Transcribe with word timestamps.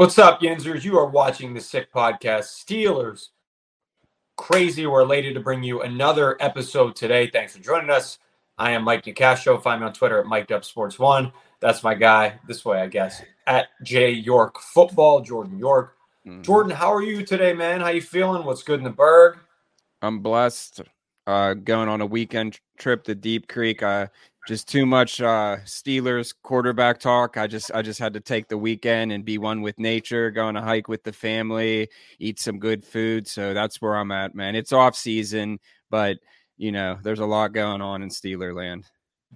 What's 0.00 0.18
up, 0.18 0.40
Yinzers? 0.40 0.82
You 0.82 0.98
are 0.98 1.04
watching 1.04 1.52
the 1.52 1.60
Sick 1.60 1.92
Podcast. 1.92 2.64
Steelers 2.64 3.28
crazy. 4.38 4.86
We're 4.86 5.02
elated 5.02 5.34
to 5.34 5.40
bring 5.40 5.62
you 5.62 5.82
another 5.82 6.38
episode 6.40 6.96
today. 6.96 7.26
Thanks 7.26 7.54
for 7.54 7.62
joining 7.62 7.90
us. 7.90 8.18
I 8.56 8.70
am 8.70 8.82
Mike 8.82 9.04
Nicastro. 9.04 9.62
Find 9.62 9.82
me 9.82 9.86
on 9.86 9.92
Twitter 9.92 10.18
at 10.18 10.24
Mike 10.24 10.50
Sports 10.64 10.98
One. 10.98 11.30
That's 11.60 11.82
my 11.82 11.92
guy. 11.92 12.38
This 12.48 12.64
way, 12.64 12.80
I 12.80 12.86
guess. 12.86 13.20
At 13.46 13.66
J 13.82 14.10
York 14.10 14.58
Football, 14.58 15.20
Jordan 15.20 15.58
York. 15.58 15.94
Mm-hmm. 16.26 16.40
Jordan, 16.44 16.72
how 16.72 16.90
are 16.94 17.02
you 17.02 17.22
today, 17.22 17.52
man? 17.52 17.82
How 17.82 17.88
you 17.88 18.00
feeling? 18.00 18.46
What's 18.46 18.62
good 18.62 18.80
in 18.80 18.84
the 18.84 18.88
Burgh? 18.88 19.36
I'm 20.00 20.20
blessed. 20.20 20.80
Uh, 21.26 21.52
going 21.52 21.90
on 21.90 22.00
a 22.00 22.06
weekend 22.06 22.58
trip 22.78 23.04
to 23.04 23.14
Deep 23.14 23.48
Creek. 23.48 23.82
Uh, 23.82 24.06
just 24.46 24.68
too 24.68 24.86
much 24.86 25.20
uh, 25.20 25.58
Steelers 25.64 26.34
quarterback 26.42 26.98
talk. 26.98 27.36
I 27.36 27.46
just 27.46 27.70
I 27.74 27.82
just 27.82 28.00
had 28.00 28.14
to 28.14 28.20
take 28.20 28.48
the 28.48 28.58
weekend 28.58 29.12
and 29.12 29.24
be 29.24 29.38
one 29.38 29.60
with 29.62 29.78
nature, 29.78 30.30
go 30.30 30.46
on 30.46 30.56
a 30.56 30.62
hike 30.62 30.88
with 30.88 31.02
the 31.02 31.12
family, 31.12 31.88
eat 32.18 32.40
some 32.40 32.58
good 32.58 32.84
food. 32.84 33.26
So 33.28 33.54
that's 33.54 33.80
where 33.80 33.96
I'm 33.96 34.10
at, 34.12 34.34
man. 34.34 34.56
It's 34.56 34.72
off 34.72 34.96
season, 34.96 35.58
but 35.90 36.18
you 36.56 36.72
know, 36.72 36.98
there's 37.02 37.20
a 37.20 37.26
lot 37.26 37.52
going 37.52 37.80
on 37.80 38.02
in 38.02 38.08
Steeler 38.08 38.54
land. 38.54 38.84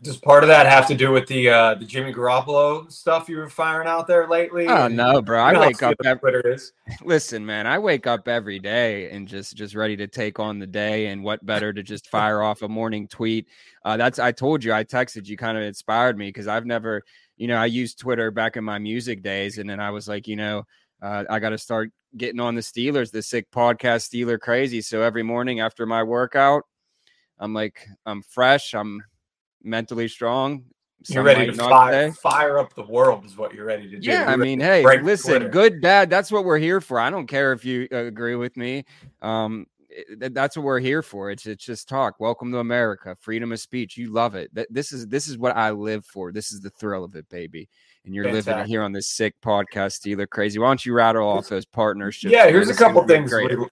Does 0.03 0.17
part 0.17 0.43
of 0.43 0.49
that 0.49 0.67
have 0.67 0.87
to 0.89 0.95
do 0.95 1.13
with 1.13 1.27
the 1.29 1.49
uh, 1.49 1.75
the 1.77 1.85
Jimmy 1.85 2.13
Garoppolo 2.13 2.91
stuff 2.91 3.29
you 3.29 3.37
were 3.37 3.49
firing 3.49 3.87
out 3.87 4.07
there 4.07 4.29
lately? 4.29 4.67
Oh 4.67 4.89
no, 4.89 5.23
bro! 5.23 5.41
I 5.41 5.59
wake 5.59 5.83
up. 5.83 5.95
Every, 6.05 6.19
Twitter 6.19 6.53
is. 6.53 6.73
Listen, 7.03 7.47
man, 7.47 7.67
I 7.67 7.79
wake 7.79 8.07
up 8.07 8.27
every 8.27 8.59
day 8.59 9.09
and 9.11 9.29
just 9.29 9.57
just 9.57 9.75
ready 9.75 9.97
to 9.97 10.09
take 10.09 10.41
on 10.41 10.59
the 10.59 10.67
day. 10.67 11.07
And 11.07 11.23
what 11.23 11.47
better 11.47 11.73
to 11.73 11.83
just 11.83 12.09
fire 12.11 12.43
off 12.43 12.63
a 12.63 12.69
morning 12.69 13.07
tweet? 13.07 13.47
Uh, 13.85 13.97
that's 13.97 14.19
I 14.19 14.33
told 14.33 14.65
you, 14.65 14.73
I 14.73 14.83
texted 14.83 15.27
you, 15.27 15.37
kind 15.37 15.57
of 15.57 15.63
inspired 15.63 16.19
me 16.19 16.29
because 16.29 16.49
I've 16.49 16.67
never, 16.67 17.03
you 17.37 17.47
know, 17.47 17.57
I 17.57 17.67
used 17.67 17.99
Twitter 17.99 18.33
back 18.33 18.57
in 18.57 18.65
my 18.65 18.79
music 18.81 19.23
days, 19.23 19.59
and 19.59 19.71
then 19.71 19.79
I 19.79 19.91
was 19.91 20.09
like, 20.09 20.27
you 20.27 20.37
know, 20.37 20.65
uh, 21.03 21.25
I 21.31 21.39
got 21.39 21.51
to 21.51 21.59
start 21.59 21.91
getting 22.17 22.41
on 22.41 22.57
the 22.57 22.63
Steelers, 22.63 23.13
the 23.13 23.23
sick 23.23 23.51
podcast, 23.53 24.11
Steeler 24.11 24.41
crazy. 24.41 24.81
So 24.81 25.03
every 25.03 25.23
morning 25.23 25.61
after 25.61 25.87
my 25.87 26.03
workout, 26.03 26.65
I'm 27.39 27.55
like, 27.55 27.87
I'm 28.07 28.23
fresh. 28.23 28.75
I'm 28.75 29.03
mentally 29.65 30.09
strong. 30.09 30.65
You're 31.07 31.23
ready 31.23 31.47
to 31.47 31.53
fire, 31.53 32.13
fire 32.13 32.59
up 32.59 32.75
the 32.75 32.85
world, 32.85 33.27
is 33.27 33.37
what 33.37 33.53
you're 33.53 33.67
ready 33.67 33.91
to 33.91 33.99
do. 33.99 34.11
Yeah, 34.11 34.21
you're 34.21 34.29
I 34.31 34.37
mean, 34.37 34.59
hey, 34.59 34.83
listen, 35.03 35.33
Twitter. 35.33 35.49
good, 35.51 35.81
bad. 35.83 36.09
That's 36.09 36.33
what 36.33 36.45
we're 36.45 36.59
here 36.59 36.81
for. 36.81 36.99
I 36.99 37.11
don't 37.11 37.27
care 37.27 37.53
if 37.53 37.65
you 37.65 37.87
uh, 37.93 38.05
agree 38.05 38.37
with 38.37 38.57
me. 38.57 38.85
Um, 39.21 39.67
that's 40.19 40.57
what 40.57 40.65
we're 40.65 40.81
here 40.81 41.03
for. 41.03 41.31
It's 41.31 41.47
it's 41.47 41.65
just 41.65 41.89
talk. 41.89 42.19
Welcome 42.21 42.51
to 42.53 42.59
America, 42.59 43.17
freedom 43.21 43.53
of 43.53 43.61
speech. 43.61 43.99
You 43.99 44.13
love 44.13 44.35
it. 44.35 44.51
This 44.71 44.93
is 44.93 45.07
this 45.07 45.29
is 45.29 45.37
what 45.37 45.57
I 45.57 45.71
live 45.71 46.07
for. 46.07 46.33
This 46.33 46.53
is 46.53 46.61
the 46.61 46.71
thrill 46.71 47.05
of 47.05 47.15
it, 47.17 47.29
baby. 47.29 47.69
And 48.05 48.15
you're 48.15 48.25
Fantastic. 48.25 48.55
living 48.55 48.69
here 48.69 48.83
on 48.83 48.93
this 48.93 49.09
sick 49.09 49.35
podcast, 49.43 50.01
Steeler 50.01 50.29
Crazy. 50.29 50.59
Why 50.59 50.69
don't 50.69 50.85
you 50.85 50.95
rattle 50.95 51.29
off 51.29 51.49
those 51.49 51.67
partnerships? 51.67 52.33
Yeah, 52.33 52.49
here's 52.49 52.71
a 52.71 52.75
couple 52.75 53.07
things. 53.07 53.31
We, 53.33 53.67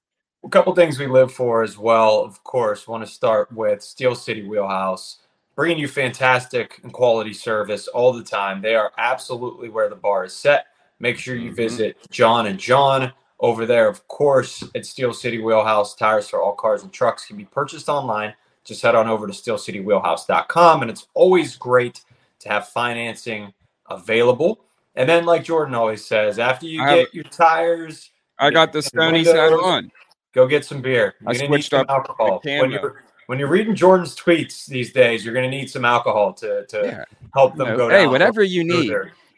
a 0.44 0.48
couple 0.48 0.74
things 0.74 0.98
we 0.98 1.06
live 1.06 1.32
for 1.32 1.62
as 1.62 1.78
well. 1.78 2.20
Of 2.20 2.44
course, 2.44 2.86
want 2.86 3.04
to 3.06 3.10
start 3.10 3.50
with 3.52 3.82
Steel 3.82 4.14
City 4.14 4.46
Wheelhouse 4.46 5.21
bringing 5.54 5.78
you 5.78 5.88
fantastic 5.88 6.80
and 6.82 6.92
quality 6.92 7.32
service 7.32 7.88
all 7.88 8.12
the 8.12 8.22
time. 8.22 8.62
They 8.62 8.74
are 8.74 8.92
absolutely 8.98 9.68
where 9.68 9.88
the 9.88 9.96
bar 9.96 10.24
is 10.24 10.34
set. 10.34 10.66
Make 10.98 11.18
sure 11.18 11.34
you 11.34 11.48
mm-hmm. 11.48 11.56
visit 11.56 11.96
John 12.10 12.46
and 12.46 12.58
John 12.58 13.12
over 13.40 13.66
there, 13.66 13.88
of 13.88 14.06
course, 14.08 14.62
at 14.74 14.86
Steel 14.86 15.12
City 15.12 15.38
Wheelhouse. 15.38 15.94
Tires 15.94 16.28
for 16.28 16.40
all 16.40 16.54
cars 16.54 16.82
and 16.82 16.92
trucks 16.92 17.26
can 17.26 17.36
be 17.36 17.44
purchased 17.44 17.88
online. 17.88 18.34
Just 18.64 18.82
head 18.82 18.94
on 18.94 19.08
over 19.08 19.26
to 19.26 19.32
steelcitywheelhouse.com. 19.32 20.82
And 20.82 20.90
it's 20.90 21.08
always 21.14 21.56
great 21.56 22.02
to 22.40 22.48
have 22.48 22.68
financing 22.68 23.52
available. 23.90 24.64
And 24.94 25.08
then, 25.08 25.24
like 25.24 25.44
Jordan 25.44 25.74
always 25.74 26.04
says, 26.04 26.38
after 26.38 26.66
you 26.66 26.82
I 26.82 26.96
get 26.96 26.98
have, 26.98 27.14
your 27.14 27.24
tires, 27.24 28.10
I 28.38 28.50
got 28.50 28.72
the 28.72 28.82
Stony 28.82 29.24
side 29.24 29.52
on. 29.52 29.90
Go 30.32 30.46
get 30.46 30.64
some 30.64 30.80
beer. 30.80 31.14
You're 31.20 31.30
I 31.30 31.46
switched 31.46 31.74
up 31.74 31.86
alcohol. 31.88 32.40
When 32.44 32.70
you're, 32.70 33.04
when 33.32 33.38
you're 33.38 33.48
reading 33.48 33.74
Jordan's 33.74 34.14
tweets 34.14 34.66
these 34.66 34.92
days, 34.92 35.24
you're 35.24 35.32
going 35.32 35.50
to 35.50 35.56
need 35.56 35.70
some 35.70 35.86
alcohol 35.86 36.34
to, 36.34 36.66
to 36.66 36.82
yeah. 36.84 37.04
help 37.32 37.56
them 37.56 37.78
go 37.78 37.88
Hey, 37.88 38.06
whatever 38.06 38.42
you 38.42 38.62
need. 38.62 38.90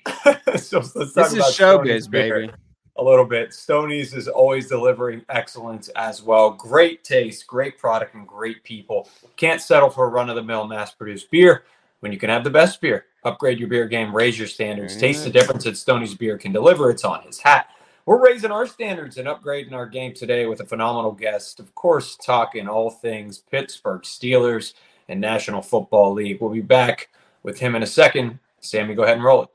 so 0.57 0.81
this 0.81 1.33
is 1.33 1.45
showbiz, 1.55 2.11
baby. 2.11 2.51
A 2.97 3.05
little 3.05 3.25
bit. 3.25 3.51
Stonies 3.51 4.13
is 4.17 4.27
always 4.27 4.67
delivering 4.67 5.25
excellence 5.29 5.91
as 5.91 6.25
well. 6.25 6.51
Great 6.51 7.05
taste, 7.05 7.47
great 7.47 7.79
product, 7.79 8.17
and 8.17 8.27
great 8.27 8.65
people. 8.65 9.09
Can't 9.37 9.61
settle 9.61 9.91
for 9.91 10.07
a 10.07 10.09
run 10.09 10.29
of 10.29 10.35
the 10.35 10.43
mill 10.43 10.67
mass 10.67 10.93
produced 10.93 11.31
beer 11.31 11.63
when 12.01 12.11
you 12.11 12.19
can 12.19 12.31
have 12.31 12.43
the 12.43 12.51
best 12.51 12.81
beer. 12.81 13.07
Upgrade 13.23 13.61
your 13.61 13.69
beer 13.69 13.87
game, 13.87 14.13
raise 14.13 14.37
your 14.37 14.49
standards. 14.49 14.97
Taste 14.97 15.23
the 15.23 15.31
difference 15.31 15.63
that 15.63 15.77
Stoney's 15.77 16.17
beer 16.17 16.37
can 16.37 16.51
deliver. 16.51 16.91
It's 16.91 17.05
on 17.05 17.23
his 17.23 17.39
hat. 17.39 17.69
We're 18.07 18.23
raising 18.23 18.51
our 18.51 18.67
standards 18.67 19.17
and 19.17 19.27
upgrading 19.27 19.73
our 19.73 19.87
game 19.87 20.13
today 20.13 20.45
with 20.47 20.61
a 20.61 20.67
phenomenal 20.67 21.13
guest. 21.13 21.59
Of 21.59 21.75
course, 21.75 22.17
talking 22.17 22.69
all 22.69 22.91
things 22.91 23.39
Pittsburgh 23.39 24.03
Steelers 24.03 24.75
and 25.09 25.23
National 25.23 25.63
Football 25.63 26.13
League. 26.13 26.39
We'll 26.39 26.53
be 26.53 26.61
back 26.61 27.09
with 27.43 27.59
him 27.59 27.75
in 27.75 27.83
a 27.83 27.87
second. 27.87 28.41
Sammy, 28.61 28.95
go 28.95 29.05
ahead 29.05 29.17
and 29.17 29.25
roll 29.25 29.45
it. 29.45 29.49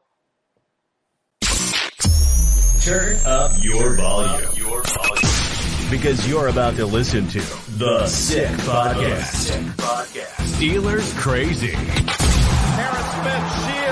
Turn 2.81 3.17
up 3.25 3.51
your 3.63 3.95
volume. 3.95 4.49
Your 4.55 4.81
volume. 4.81 5.91
Because 5.91 6.27
you're 6.27 6.47
about 6.47 6.75
to 6.77 6.87
listen 6.87 7.27
to 7.27 7.39
The 7.77 8.07
Sick 8.07 8.49
Podcast. 8.61 9.25
Sick 9.25 9.61
Podcast. 9.77 10.37
Steelers 10.57 11.15
Crazy. 11.19 11.73
Harris 11.73 13.11
Smith 13.21 13.88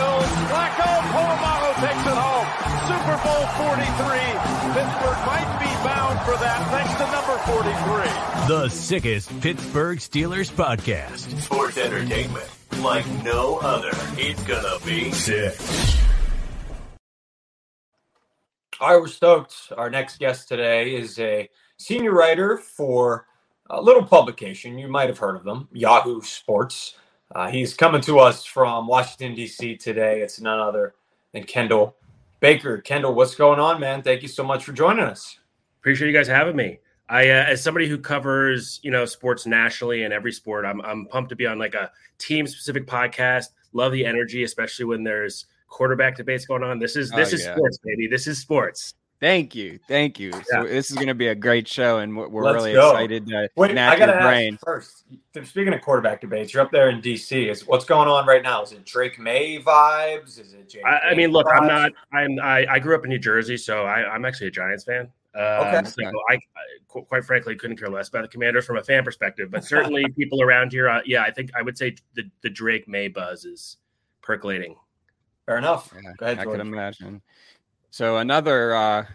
Super 2.88 3.20
Bowl 3.22 3.46
43. 3.68 3.76
Pittsburgh 4.72 5.22
might 5.28 5.58
be 5.60 5.68
bound 5.84 6.20
for 6.22 6.38
that 6.38 6.66
thanks 6.72 6.94
to 6.94 7.06
number 7.12 7.38
43. 7.44 8.48
The 8.48 8.70
sickest 8.70 9.42
Pittsburgh 9.42 9.98
Steelers 9.98 10.50
podcast. 10.50 11.38
Sports 11.42 11.78
entertainment 11.78 12.50
like 12.80 13.06
no 13.26 13.58
other. 13.58 13.92
It's 14.18 14.42
gonna 14.46 14.80
be 14.86 15.12
sick. 15.12 15.54
All 18.80 18.94
right, 18.94 19.02
we're 19.02 19.08
stoked. 19.08 19.74
Our 19.76 19.90
next 19.90 20.18
guest 20.20 20.48
today 20.48 20.96
is 20.96 21.20
a 21.20 21.50
senior 21.76 22.14
writer 22.14 22.58
for 22.58 23.28
a 23.70 23.82
little 23.82 24.06
publication. 24.06 24.80
You 24.80 24.88
might 24.88 25.10
have 25.10 25.18
heard 25.18 25.36
of 25.36 25.44
them, 25.44 25.68
Yahoo 25.74 26.22
Sports. 26.22 26.96
Uh, 27.36 27.50
he's 27.50 27.74
coming 27.74 28.00
to 28.04 28.20
us 28.20 28.46
from 28.46 28.88
Washington, 28.88 29.36
D.C. 29.36 29.76
today. 29.76 30.22
It's 30.22 30.40
none 30.40 30.62
other 30.62 30.94
than 31.34 31.44
Kendall 31.44 31.98
Baker. 32.40 32.80
Kendall, 32.80 33.16
what's 33.16 33.36
going 33.36 33.60
on, 33.60 33.80
man? 33.80 34.02
Thank 34.02 34.22
you 34.22 34.28
so 34.28 34.44
much 34.44 34.64
for 34.64 34.74
joining 34.74 35.06
us. 35.06 35.40
Appreciate 35.80 36.08
you 36.08 36.14
guys 36.14 36.28
having 36.28 36.56
me. 36.56 36.80
I, 37.10 37.30
uh, 37.30 37.46
as 37.46 37.64
somebody 37.64 37.88
who 37.88 37.98
covers, 37.98 38.80
you 38.84 38.92
know, 38.92 39.06
sports 39.06 39.46
nationally 39.46 40.04
and 40.04 40.14
every 40.14 40.34
sport, 40.34 40.66
I'm, 40.66 40.82
I'm 40.82 41.06
pumped 41.06 41.30
to 41.30 41.36
be 41.36 41.46
on 41.46 41.58
like 41.58 41.74
a 41.74 41.92
team 42.18 42.46
specific 42.48 42.86
podcast. 42.86 43.48
Love 43.72 43.94
the 43.94 44.06
energy, 44.06 44.44
especially 44.44 44.86
when 44.86 45.04
there's 45.04 45.46
quarterback 45.70 46.18
debates 46.18 46.46
going 46.46 46.64
on. 46.64 46.80
This 46.80 46.96
is 46.96 47.10
this 47.12 47.32
oh, 47.32 47.36
is 47.36 47.46
yeah. 47.46 47.56
sports, 47.56 47.78
baby. 47.84 48.08
This 48.08 48.28
is 48.28 48.40
sports. 48.40 48.96
Thank 49.20 49.56
you, 49.56 49.80
thank 49.88 50.20
you. 50.20 50.30
Yeah. 50.30 50.42
So 50.48 50.64
this 50.68 50.92
is 50.92 50.96
going 50.96 51.08
to 51.08 51.16
be 51.16 51.30
a 51.30 51.36
great 51.36 51.68
show, 51.68 51.98
and 51.98 52.16
we're, 52.16 52.28
we're 52.28 52.54
really 52.54 52.74
go. 52.74 52.92
excited 52.92 53.26
to 53.28 53.50
Wait, 53.56 53.76
I 53.76 53.98
gotta 53.98 54.20
brain. 54.22 54.60
first. 54.64 55.06
Speaking 55.44 55.74
of 55.74 55.82
quarterback 55.82 56.22
debates, 56.22 56.54
you're 56.54 56.62
up 56.62 56.72
there 56.72 56.90
in 56.90 57.02
DC. 57.02 57.50
Is 57.50 57.66
what's 57.66 57.86
going 57.86 58.08
on 58.08 58.28
right 58.28 58.44
now? 58.44 58.62
Is 58.62 58.74
it 58.74 58.86
Drake 58.86 59.18
Maye 59.18 59.60
vibes? 59.60 60.40
Is 60.40 60.54
it? 60.54 60.76
I, 60.86 61.00
I, 61.12 61.16
mean, 61.16 61.32
look, 61.32 61.48
vibes? 61.48 61.62
I'm 61.62 61.68
not. 61.68 61.92
I'm. 62.14 62.40
I, 62.40 62.68
I, 62.74 62.80
grew 62.80 62.94
up 62.94 63.06
in 63.06 63.10
New 63.10 63.18
Jersey, 63.18 63.58
so 63.58 63.86
I, 63.86 64.16
am 64.16 64.24
actually 64.24 64.48
a 64.48 64.52
Giants 64.52 64.84
fan. 64.84 65.10
Um, 65.34 65.44
okay. 65.44 65.84
So 65.84 66.04
I, 66.30 66.36
I, 66.36 67.02
quite 67.02 67.26
frankly, 67.26 67.56
couldn't 67.56 67.78
care 67.78 67.90
less 67.90 68.10
about 68.10 68.22
the 68.22 68.28
Commanders 68.28 68.66
from 68.66 68.78
a 68.78 68.84
fan 68.84 69.04
perspective, 69.04 69.50
but 69.50 69.64
certainly 69.64 70.06
people 70.18 70.44
around 70.44 70.72
here, 70.72 70.90
uh, 70.90 71.02
yeah, 71.06 71.24
I 71.24 71.32
think 71.32 71.50
I 71.58 71.64
would 71.64 71.78
say 71.78 71.96
the 72.14 72.24
the 72.42 72.52
Drake 72.52 72.88
Maye 72.88 73.08
buzz 73.08 73.46
is 73.46 73.78
percolating. 74.22 74.76
Fair 75.48 75.58
enough. 75.58 75.92
Yeah, 75.94 76.12
ahead, 76.22 76.40
I 76.40 76.44
can 76.44 76.60
imagine. 76.60 77.22
So 77.98 78.18
another 78.18 78.76
uh, 78.76 79.06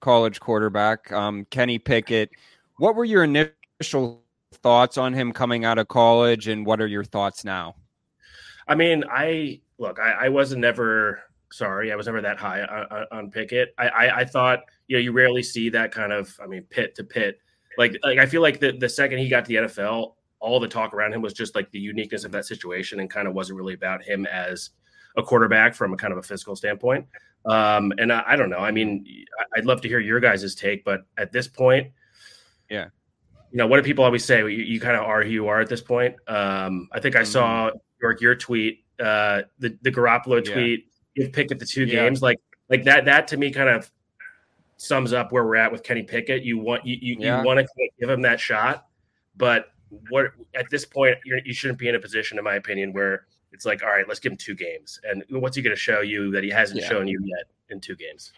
college 0.00 0.38
quarterback, 0.38 1.10
um, 1.10 1.44
Kenny 1.50 1.76
Pickett. 1.76 2.30
What 2.76 2.94
were 2.94 3.04
your 3.04 3.24
initial 3.24 4.22
thoughts 4.52 4.96
on 4.96 5.12
him 5.12 5.32
coming 5.32 5.64
out 5.64 5.76
of 5.76 5.88
college, 5.88 6.46
and 6.46 6.64
what 6.64 6.80
are 6.80 6.86
your 6.86 7.02
thoughts 7.02 7.44
now? 7.44 7.74
I 8.68 8.76
mean, 8.76 9.02
I 9.10 9.60
look, 9.78 9.98
I, 9.98 10.26
I 10.26 10.28
wasn't 10.28 10.60
never 10.60 11.20
sorry, 11.50 11.90
I 11.90 11.96
was 11.96 12.06
never 12.06 12.20
that 12.20 12.38
high 12.38 12.62
on, 12.62 13.06
on 13.10 13.30
Pickett. 13.32 13.74
I, 13.76 13.88
I, 13.88 14.16
I 14.18 14.24
thought 14.24 14.60
you 14.86 14.96
know 14.96 15.00
you 15.00 15.10
rarely 15.10 15.42
see 15.42 15.68
that 15.70 15.90
kind 15.90 16.12
of, 16.12 16.32
I 16.40 16.46
mean, 16.46 16.62
pit 16.70 16.94
to 16.94 17.02
pit. 17.02 17.40
Like, 17.76 17.96
like 18.04 18.20
I 18.20 18.26
feel 18.26 18.40
like 18.40 18.60
the 18.60 18.70
the 18.70 18.88
second 18.88 19.18
he 19.18 19.28
got 19.28 19.46
to 19.46 19.48
the 19.48 19.66
NFL, 19.66 20.14
all 20.38 20.60
the 20.60 20.68
talk 20.68 20.94
around 20.94 21.12
him 21.12 21.22
was 21.22 21.32
just 21.32 21.56
like 21.56 21.72
the 21.72 21.80
uniqueness 21.80 22.22
of 22.22 22.30
that 22.30 22.44
situation, 22.44 23.00
and 23.00 23.10
kind 23.10 23.26
of 23.26 23.34
wasn't 23.34 23.56
really 23.56 23.74
about 23.74 24.04
him 24.04 24.26
as 24.26 24.70
a 25.16 25.24
quarterback 25.24 25.74
from 25.74 25.92
a 25.92 25.96
kind 25.96 26.12
of 26.12 26.20
a 26.20 26.22
physical 26.22 26.54
standpoint. 26.54 27.04
Um, 27.44 27.92
and 27.98 28.12
I, 28.12 28.22
I, 28.26 28.36
don't 28.36 28.50
know. 28.50 28.58
I 28.58 28.70
mean, 28.70 29.06
I'd 29.56 29.64
love 29.64 29.80
to 29.82 29.88
hear 29.88 30.00
your 30.00 30.20
guys' 30.20 30.54
take, 30.54 30.84
but 30.84 31.02
at 31.16 31.32
this 31.32 31.48
point, 31.48 31.92
yeah, 32.68 32.88
you 33.50 33.58
know, 33.58 33.66
what 33.66 33.78
do 33.78 33.82
people 33.82 34.04
always 34.04 34.24
say? 34.24 34.40
You, 34.40 34.48
you 34.48 34.80
kind 34.80 34.96
of 34.96 35.04
are 35.04 35.22
who 35.22 35.30
you 35.30 35.48
are 35.48 35.60
at 35.60 35.68
this 35.68 35.80
point. 35.80 36.16
Um, 36.26 36.88
I 36.92 37.00
think 37.00 37.16
I 37.16 37.22
saw 37.22 37.68
mm-hmm. 37.68 37.78
York 38.02 38.20
your 38.20 38.34
tweet, 38.34 38.84
uh, 39.00 39.42
the 39.58 39.78
the 39.82 39.90
Garoppolo 39.90 40.44
tweet, 40.44 40.86
yeah. 41.14 41.24
give 41.24 41.32
Pickett 41.32 41.58
the 41.58 41.66
two 41.66 41.84
yeah. 41.84 42.02
games, 42.02 42.20
like 42.20 42.38
like 42.68 42.84
that. 42.84 43.06
That 43.06 43.28
to 43.28 43.36
me 43.36 43.50
kind 43.50 43.68
of 43.68 43.90
sums 44.76 45.12
up 45.12 45.32
where 45.32 45.44
we're 45.44 45.56
at 45.56 45.72
with 45.72 45.82
Kenny 45.82 46.02
Pickett. 46.02 46.42
You 46.42 46.58
want 46.58 46.86
you 46.86 46.98
you, 47.00 47.16
yeah. 47.18 47.40
you 47.40 47.46
want 47.46 47.60
to 47.60 47.66
give 47.98 48.10
him 48.10 48.22
that 48.22 48.40
shot, 48.40 48.86
but 49.36 49.72
what 50.10 50.26
at 50.54 50.68
this 50.70 50.84
point 50.84 51.16
you're, 51.24 51.40
you 51.44 51.54
should 51.54 51.68
not 51.68 51.78
be 51.78 51.88
in 51.88 51.94
a 51.94 52.00
position, 52.00 52.38
in 52.38 52.44
my 52.44 52.54
opinion, 52.54 52.92
where 52.92 53.26
it's 53.52 53.64
like, 53.64 53.82
all 53.82 53.88
right, 53.88 54.06
let's 54.06 54.20
give 54.20 54.32
him 54.32 54.38
two 54.38 54.54
games, 54.54 55.00
and 55.04 55.24
what's 55.30 55.56
he 55.56 55.62
going 55.62 55.74
to 55.74 55.80
show 55.80 56.00
you 56.00 56.30
that 56.32 56.44
he 56.44 56.50
hasn't 56.50 56.80
yeah. 56.80 56.88
shown 56.88 57.08
you 57.08 57.20
yet 57.24 57.46
in 57.70 57.80
two 57.80 57.96
games? 57.96 58.32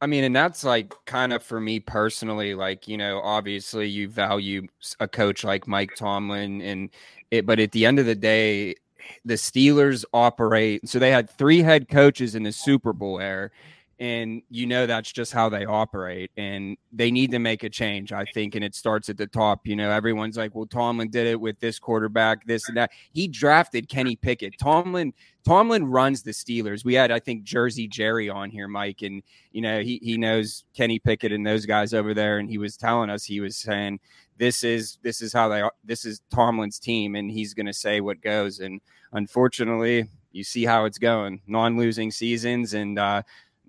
I 0.00 0.06
mean, 0.06 0.24
and 0.24 0.34
that's 0.34 0.62
like 0.62 0.94
kind 1.06 1.32
of 1.32 1.42
for 1.42 1.60
me 1.60 1.80
personally, 1.80 2.54
like, 2.54 2.86
you 2.86 2.96
know, 2.96 3.20
obviously 3.22 3.88
you 3.88 4.08
value 4.08 4.66
a 5.00 5.08
coach 5.08 5.42
like 5.42 5.66
Mike 5.66 5.96
Tomlin 5.96 6.60
and 6.60 6.90
it, 7.30 7.46
but 7.46 7.58
at 7.58 7.72
the 7.72 7.84
end 7.84 7.98
of 7.98 8.06
the 8.06 8.14
day, 8.14 8.76
the 9.24 9.34
Steelers 9.34 10.04
operate. 10.12 10.88
So 10.88 10.98
they 10.98 11.10
had 11.10 11.28
three 11.28 11.62
head 11.62 11.88
coaches 11.88 12.34
in 12.34 12.44
the 12.44 12.52
Super 12.52 12.92
Bowl 12.92 13.20
era 13.20 13.50
and 14.00 14.42
you 14.48 14.66
know 14.66 14.86
that's 14.86 15.10
just 15.10 15.32
how 15.32 15.48
they 15.48 15.64
operate 15.64 16.30
and 16.36 16.76
they 16.92 17.10
need 17.10 17.32
to 17.32 17.38
make 17.38 17.64
a 17.64 17.68
change 17.68 18.12
i 18.12 18.24
think 18.26 18.54
and 18.54 18.64
it 18.64 18.74
starts 18.74 19.08
at 19.08 19.16
the 19.16 19.26
top 19.26 19.66
you 19.66 19.74
know 19.74 19.90
everyone's 19.90 20.36
like 20.36 20.54
well 20.54 20.66
tomlin 20.66 21.10
did 21.10 21.26
it 21.26 21.40
with 21.40 21.58
this 21.58 21.78
quarterback 21.78 22.46
this 22.46 22.68
and 22.68 22.76
that. 22.76 22.90
He 23.12 23.26
drafted 23.26 23.88
kenny 23.88 24.14
pickett. 24.14 24.54
Tomlin 24.58 25.12
tomlin 25.44 25.86
runs 25.86 26.22
the 26.22 26.30
steelers. 26.30 26.84
We 26.84 26.94
had 26.94 27.10
i 27.10 27.18
think 27.18 27.42
jersey 27.42 27.88
jerry 27.88 28.28
on 28.28 28.50
here 28.50 28.68
mike 28.68 29.02
and 29.02 29.22
you 29.52 29.62
know 29.62 29.80
he, 29.80 29.98
he 30.02 30.16
knows 30.16 30.64
kenny 30.74 30.98
pickett 30.98 31.32
and 31.32 31.46
those 31.46 31.66
guys 31.66 31.92
over 31.92 32.14
there 32.14 32.38
and 32.38 32.48
he 32.48 32.58
was 32.58 32.76
telling 32.76 33.10
us 33.10 33.24
he 33.24 33.40
was 33.40 33.56
saying 33.56 33.98
this 34.36 34.62
is 34.62 34.98
this 35.02 35.20
is 35.20 35.32
how 35.32 35.48
they 35.48 35.60
are 35.60 35.72
this 35.84 36.04
is 36.04 36.22
tomlin's 36.32 36.78
team 36.78 37.16
and 37.16 37.30
he's 37.30 37.54
going 37.54 37.66
to 37.66 37.72
say 37.72 38.00
what 38.00 38.20
goes 38.20 38.60
and 38.60 38.80
unfortunately 39.12 40.08
you 40.32 40.44
see 40.44 40.64
how 40.64 40.84
it's 40.84 40.98
going. 40.98 41.40
Non-losing 41.46 42.10
seasons 42.10 42.74
and 42.74 42.98
uh 42.98 43.22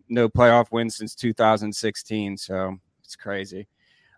no 0.10 0.30
playoff 0.30 0.72
wins 0.72 0.98
since 0.98 1.16
2016. 1.16 2.38
So 2.38 2.78
it's 3.04 3.16
crazy. 3.16 3.68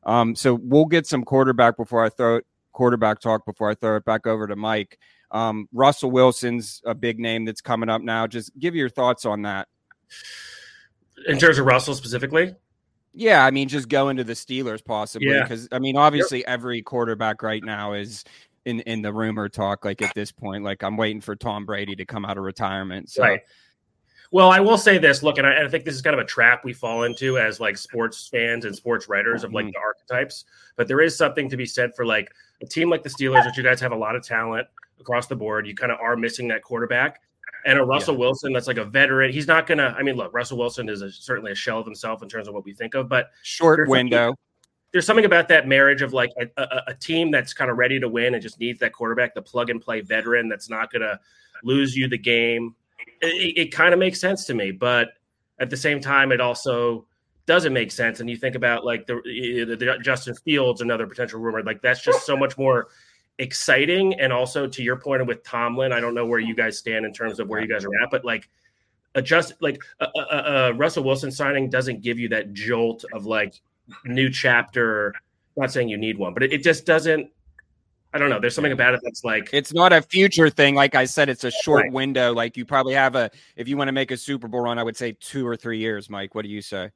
Um, 0.03 0.35
so 0.35 0.55
we'll 0.55 0.85
get 0.85 1.05
some 1.05 1.23
quarterback 1.23 1.77
before 1.77 2.03
I 2.03 2.09
throw 2.09 2.37
it, 2.37 2.45
quarterback 2.71 3.19
talk 3.19 3.45
before 3.45 3.69
I 3.69 3.75
throw 3.75 3.97
it 3.97 4.05
back 4.05 4.25
over 4.25 4.47
to 4.47 4.55
Mike. 4.55 4.97
Um, 5.31 5.67
Russell 5.71 6.11
Wilson's 6.11 6.81
a 6.85 6.95
big 6.95 7.19
name 7.19 7.45
that's 7.45 7.61
coming 7.61 7.89
up 7.89 8.01
now. 8.01 8.27
Just 8.27 8.57
give 8.59 8.75
your 8.75 8.89
thoughts 8.89 9.25
on 9.25 9.43
that. 9.43 9.67
In 11.27 11.37
terms 11.37 11.59
of 11.59 11.65
Russell 11.65 11.93
specifically? 11.93 12.55
Yeah, 13.13 13.45
I 13.45 13.51
mean, 13.51 13.67
just 13.67 13.89
go 13.89 14.09
into 14.09 14.23
the 14.23 14.33
Steelers 14.33 14.83
possibly 14.83 15.39
because 15.39 15.67
yeah. 15.71 15.75
I 15.75 15.79
mean, 15.79 15.97
obviously, 15.97 16.39
yep. 16.39 16.47
every 16.47 16.81
quarterback 16.81 17.43
right 17.43 17.63
now 17.63 17.93
is 17.93 18.23
in 18.65 18.79
in 18.81 19.01
the 19.01 19.13
rumor 19.13 19.49
talk. 19.49 19.83
Like 19.83 20.01
at 20.01 20.13
this 20.15 20.31
point, 20.31 20.63
like 20.63 20.83
I'm 20.83 20.97
waiting 20.97 21.21
for 21.21 21.35
Tom 21.35 21.65
Brady 21.65 21.95
to 21.95 22.05
come 22.05 22.25
out 22.25 22.37
of 22.37 22.43
retirement. 22.43 23.09
So 23.09 23.23
right. 23.23 23.41
Well, 24.31 24.49
I 24.49 24.61
will 24.61 24.77
say 24.77 24.97
this. 24.97 25.23
Look, 25.23 25.37
and 25.37 25.45
I, 25.45 25.51
and 25.51 25.67
I, 25.67 25.69
think 25.69 25.83
this 25.83 25.93
is 25.93 26.01
kind 26.01 26.13
of 26.13 26.21
a 26.21 26.25
trap 26.25 26.63
we 26.63 26.71
fall 26.71 27.03
into 27.03 27.37
as 27.37 27.59
like 27.59 27.77
sports 27.77 28.29
fans 28.29 28.63
and 28.63 28.73
sports 28.73 29.09
writers 29.09 29.43
of 29.43 29.53
like 29.53 29.65
mm-hmm. 29.65 29.73
the 29.73 29.79
archetypes. 29.79 30.45
But 30.77 30.87
there 30.87 31.01
is 31.01 31.17
something 31.17 31.49
to 31.49 31.57
be 31.57 31.65
said 31.65 31.93
for 31.95 32.05
like 32.05 32.31
a 32.61 32.65
team 32.65 32.89
like 32.89 33.03
the 33.03 33.09
Steelers, 33.09 33.45
which 33.45 33.57
you 33.57 33.63
guys 33.63 33.81
have 33.81 33.91
a 33.91 33.95
lot 33.95 34.15
of 34.15 34.23
talent 34.23 34.67
across 35.01 35.27
the 35.27 35.35
board. 35.35 35.67
You 35.67 35.75
kind 35.75 35.91
of 35.91 35.99
are 35.99 36.15
missing 36.15 36.47
that 36.47 36.63
quarterback. 36.63 37.21
And 37.65 37.77
a 37.77 37.83
Russell 37.83 38.15
yeah. 38.15 38.21
Wilson 38.21 38.53
that's 38.53 38.67
like 38.67 38.77
a 38.77 38.85
veteran. 38.85 39.33
He's 39.33 39.47
not 39.47 39.67
gonna. 39.67 39.93
I 39.97 40.01
mean, 40.01 40.15
look, 40.15 40.33
Russell 40.33 40.57
Wilson 40.57 40.87
is 40.87 41.01
a, 41.01 41.11
certainly 41.11 41.51
a 41.51 41.55
shell 41.55 41.79
of 41.79 41.85
himself 41.85 42.23
in 42.23 42.29
terms 42.29 42.47
of 42.47 42.53
what 42.53 42.63
we 42.63 42.73
think 42.73 42.95
of. 42.95 43.09
But 43.09 43.31
short 43.43 43.87
window. 43.87 44.33
There's 44.93 45.05
something 45.05 45.25
about 45.25 45.47
that 45.49 45.67
marriage 45.67 46.01
of 46.01 46.11
like 46.11 46.31
a, 46.39 46.47
a, 46.57 46.81
a 46.87 46.93
team 46.93 47.31
that's 47.31 47.53
kind 47.53 47.69
of 47.71 47.77
ready 47.77 47.99
to 47.99 48.09
win 48.09 48.33
and 48.33 48.41
just 48.41 48.59
needs 48.59 48.79
that 48.79 48.93
quarterback, 48.93 49.33
the 49.33 49.41
plug 49.41 49.69
and 49.69 49.79
play 49.81 50.01
veteran 50.01 50.49
that's 50.49 50.69
not 50.69 50.91
gonna 50.91 51.19
lose 51.63 51.95
you 51.95 52.07
the 52.07 52.17
game 52.17 52.75
it, 53.21 53.57
it 53.57 53.71
kind 53.71 53.93
of 53.93 53.99
makes 53.99 54.19
sense 54.19 54.45
to 54.45 54.53
me, 54.53 54.71
but 54.71 55.09
at 55.59 55.69
the 55.69 55.77
same 55.77 55.99
time, 55.99 56.31
it 56.31 56.41
also 56.41 57.05
doesn't 57.45 57.73
make 57.73 57.91
sense. 57.91 58.19
And 58.19 58.29
you 58.29 58.37
think 58.37 58.55
about 58.55 58.85
like 58.85 59.07
the, 59.07 59.21
the, 59.23 59.75
the 59.75 59.97
Justin 60.01 60.35
Fields, 60.35 60.81
another 60.81 61.07
potential 61.07 61.39
rumor, 61.39 61.63
like 61.63 61.81
that's 61.81 62.01
just 62.01 62.25
so 62.25 62.37
much 62.37 62.57
more 62.57 62.87
exciting. 63.37 64.19
And 64.19 64.31
also 64.31 64.67
to 64.67 64.83
your 64.83 64.95
point 64.97 65.25
with 65.25 65.43
Tomlin, 65.43 65.91
I 65.91 65.99
don't 65.99 66.13
know 66.13 66.25
where 66.25 66.39
you 66.39 66.55
guys 66.55 66.77
stand 66.77 67.05
in 67.05 67.13
terms 67.13 67.39
of 67.39 67.47
where 67.47 67.61
you 67.61 67.67
guys 67.67 67.85
are 67.85 68.03
at, 68.03 68.09
but 68.11 68.23
like 68.23 68.49
adjust 69.15 69.53
like 69.61 69.81
a, 69.99 70.07
a, 70.15 70.37
a 70.37 70.73
Russell 70.73 71.03
Wilson 71.03 71.31
signing 71.31 71.69
doesn't 71.69 72.01
give 72.01 72.19
you 72.19 72.29
that 72.29 72.53
jolt 72.53 73.03
of 73.13 73.25
like 73.25 73.61
new 74.05 74.29
chapter. 74.29 75.13
I'm 75.57 75.63
not 75.63 75.71
saying 75.71 75.89
you 75.89 75.97
need 75.97 76.17
one, 76.17 76.33
but 76.33 76.43
it, 76.43 76.53
it 76.53 76.63
just 76.63 76.85
doesn't 76.85 77.29
I 78.13 78.17
don't 78.17 78.29
know. 78.29 78.39
There's 78.39 78.55
something 78.55 78.73
about 78.73 78.93
it 78.93 78.99
that's 79.03 79.23
like 79.23 79.49
it's 79.53 79.73
not 79.73 79.93
a 79.93 80.01
future 80.01 80.49
thing. 80.49 80.75
Like 80.75 80.95
I 80.95 81.05
said, 81.05 81.29
it's 81.29 81.45
a 81.45 81.51
short 81.51 81.83
right. 81.83 81.93
window. 81.93 82.33
Like 82.33 82.57
you 82.57 82.65
probably 82.65 82.93
have 82.93 83.15
a 83.15 83.31
if 83.55 83.67
you 83.67 83.77
want 83.77 83.87
to 83.87 83.93
make 83.93 84.11
a 84.11 84.17
Super 84.17 84.47
Bowl 84.47 84.61
run, 84.61 84.77
I 84.77 84.83
would 84.83 84.97
say 84.97 85.15
two 85.19 85.47
or 85.47 85.55
three 85.55 85.79
years. 85.79 86.09
Mike, 86.09 86.35
what 86.35 86.43
do 86.43 86.49
you 86.49 86.61
say? 86.61 86.91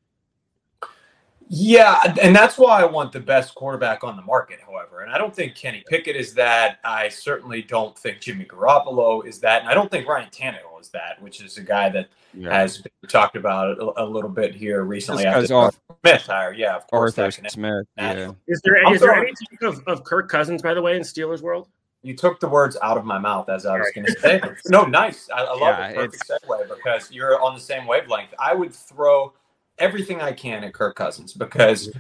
Yeah, 1.48 2.16
and 2.22 2.36
that's 2.36 2.58
why 2.58 2.82
I 2.82 2.86
want 2.86 3.12
the 3.12 3.20
best 3.20 3.54
quarterback 3.54 4.04
on 4.04 4.16
the 4.16 4.24
market, 4.24 4.60
however. 4.66 5.02
And 5.02 5.12
I 5.12 5.18
don't 5.20 5.36
think 5.36 5.56
Kenny 5.56 5.84
Pickett 5.88 6.16
is 6.16 6.34
that. 6.34 6.80
I 6.84 7.08
certainly 7.10 7.62
don't 7.62 7.98
think 7.98 8.20
Jimmy 8.20 8.46
Garoppolo 8.46 9.26
is 9.26 9.40
that. 9.40 9.62
And 9.62 9.70
I 9.70 9.76
don't 9.76 9.92
think 9.92 10.08
Ryan 10.08 10.30
Tannehill 10.32 10.82
is 10.82 10.90
that, 10.90 11.22
which 11.22 11.42
is 11.42 11.58
a 11.58 11.62
guy 11.62 11.90
that 11.90 12.08
yeah. 12.34 12.52
has 12.52 12.80
been 12.80 13.10
talked 13.10 13.36
about 13.36 13.78
a, 13.78 14.04
a, 14.04 14.06
little 14.06 14.30
bit 14.30 14.56
here 14.56 14.84
recently 14.84 15.24
Just 15.24 15.52
after 15.52 15.78
Smith 16.02 16.22
hire. 16.24 16.54
Yeah, 16.54 16.78
of 16.78 16.88
course. 16.88 17.18
Arthur 17.18 17.48
Smith. 17.48 17.86
Yeah. 17.96 18.32
Is 18.48 18.62
there, 18.64 18.94
is 18.94 19.02
there 19.02 19.14
any 19.14 19.32
talk 19.32 19.62
of, 19.62 19.88
of 19.88 20.04
Kirk 20.04 20.30
Cousins, 20.30 20.64
by 20.64 20.74
the 20.74 20.82
way, 20.82 20.96
in 20.96 21.04
Steelers 21.04 21.42
world? 21.42 21.68
You 22.02 22.16
took 22.16 22.40
the 22.40 22.50
words 22.50 22.76
out 22.82 22.98
of 22.98 23.06
my 23.06 23.20
mouth 23.20 23.50
as 23.50 23.68
I 23.68 23.78
was 23.78 23.92
going 23.94 24.06
to 24.06 24.20
say. 24.20 24.42
No, 24.68 24.86
nice. 24.86 25.30
I, 25.30 25.44
I 25.44 25.52
love 25.52 25.60
yeah, 25.62 25.88
it. 25.90 25.96
Perfect 25.96 26.24
segue 26.28 26.70
because 26.70 27.12
you're 27.12 27.42
on 27.42 27.54
the 27.54 27.62
same 27.62 27.86
wavelength. 27.86 28.34
I 28.40 28.56
would 28.56 28.74
throw– 28.74 29.34
everything 29.78 30.22
I 30.22 30.32
can 30.32 30.64
at 30.64 30.74
Kirk 30.74 30.96
Cousins 30.96 31.34
because 31.34 31.92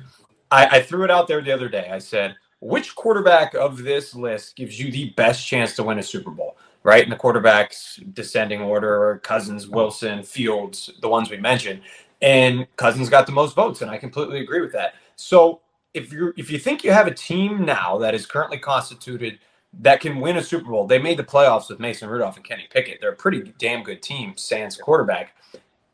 I, 0.52 0.66
I 0.78 0.82
threw 0.82 1.04
it 1.04 1.12
out 1.12 1.28
there 1.28 1.42
the 1.42 1.52
other 1.52 1.70
day. 1.70 1.90
I 1.92 2.00
said, 2.00 2.36
which 2.60 2.96
quarterback 2.96 3.54
of 3.54 3.84
this 3.84 4.16
list 4.16 4.56
gives 4.56 4.80
you 4.80 4.92
the 4.92 5.10
best 5.12 5.46
chance 5.46 5.76
to 5.76 5.84
win 5.84 6.00
a 6.00 6.04
Super 6.04 6.32
Bowl? 6.32 6.58
Right 6.84 7.04
in 7.04 7.10
the 7.10 7.16
quarterbacks 7.16 8.14
descending 8.14 8.62
order: 8.62 9.20
Cousins, 9.24 9.68
Wilson, 9.68 10.22
Fields, 10.22 10.92
the 11.02 11.10
ones 11.10 11.32
we 11.32 11.38
mentioned, 11.38 11.82
and 12.22 12.68
Cousins 12.76 13.10
got 13.10 13.26
the 13.26 13.32
most 13.32 13.56
votes, 13.56 13.82
and 13.82 13.90
I 13.90 13.98
completely 13.98 14.40
agree 14.40 14.62
with 14.62 14.72
that. 14.74 14.94
So 15.16 15.62
if 15.96 16.14
you 16.14 16.32
if 16.38 16.52
you 16.52 16.60
think 16.60 16.84
you 16.84 16.92
have 16.92 17.08
a 17.08 17.14
team 17.14 17.66
now 17.66 17.98
that 17.98 18.14
is 18.14 18.28
currently 18.28 18.60
constituted 18.60 19.40
that 19.82 20.00
can 20.00 20.20
win 20.20 20.38
a 20.38 20.44
Super 20.44 20.70
Bowl, 20.70 20.86
they 20.88 21.00
made 21.00 21.18
the 21.18 21.24
playoffs 21.24 21.70
with 21.70 21.80
Mason 21.80 22.08
Rudolph 22.08 22.38
and 22.38 22.46
Kenny 22.46 22.68
Pickett. 22.70 23.00
They're 23.02 23.12
a 23.12 23.16
pretty 23.16 23.54
damn 23.58 23.84
good 23.84 24.02
team, 24.02 24.34
sans 24.38 24.78
quarterback 24.78 25.36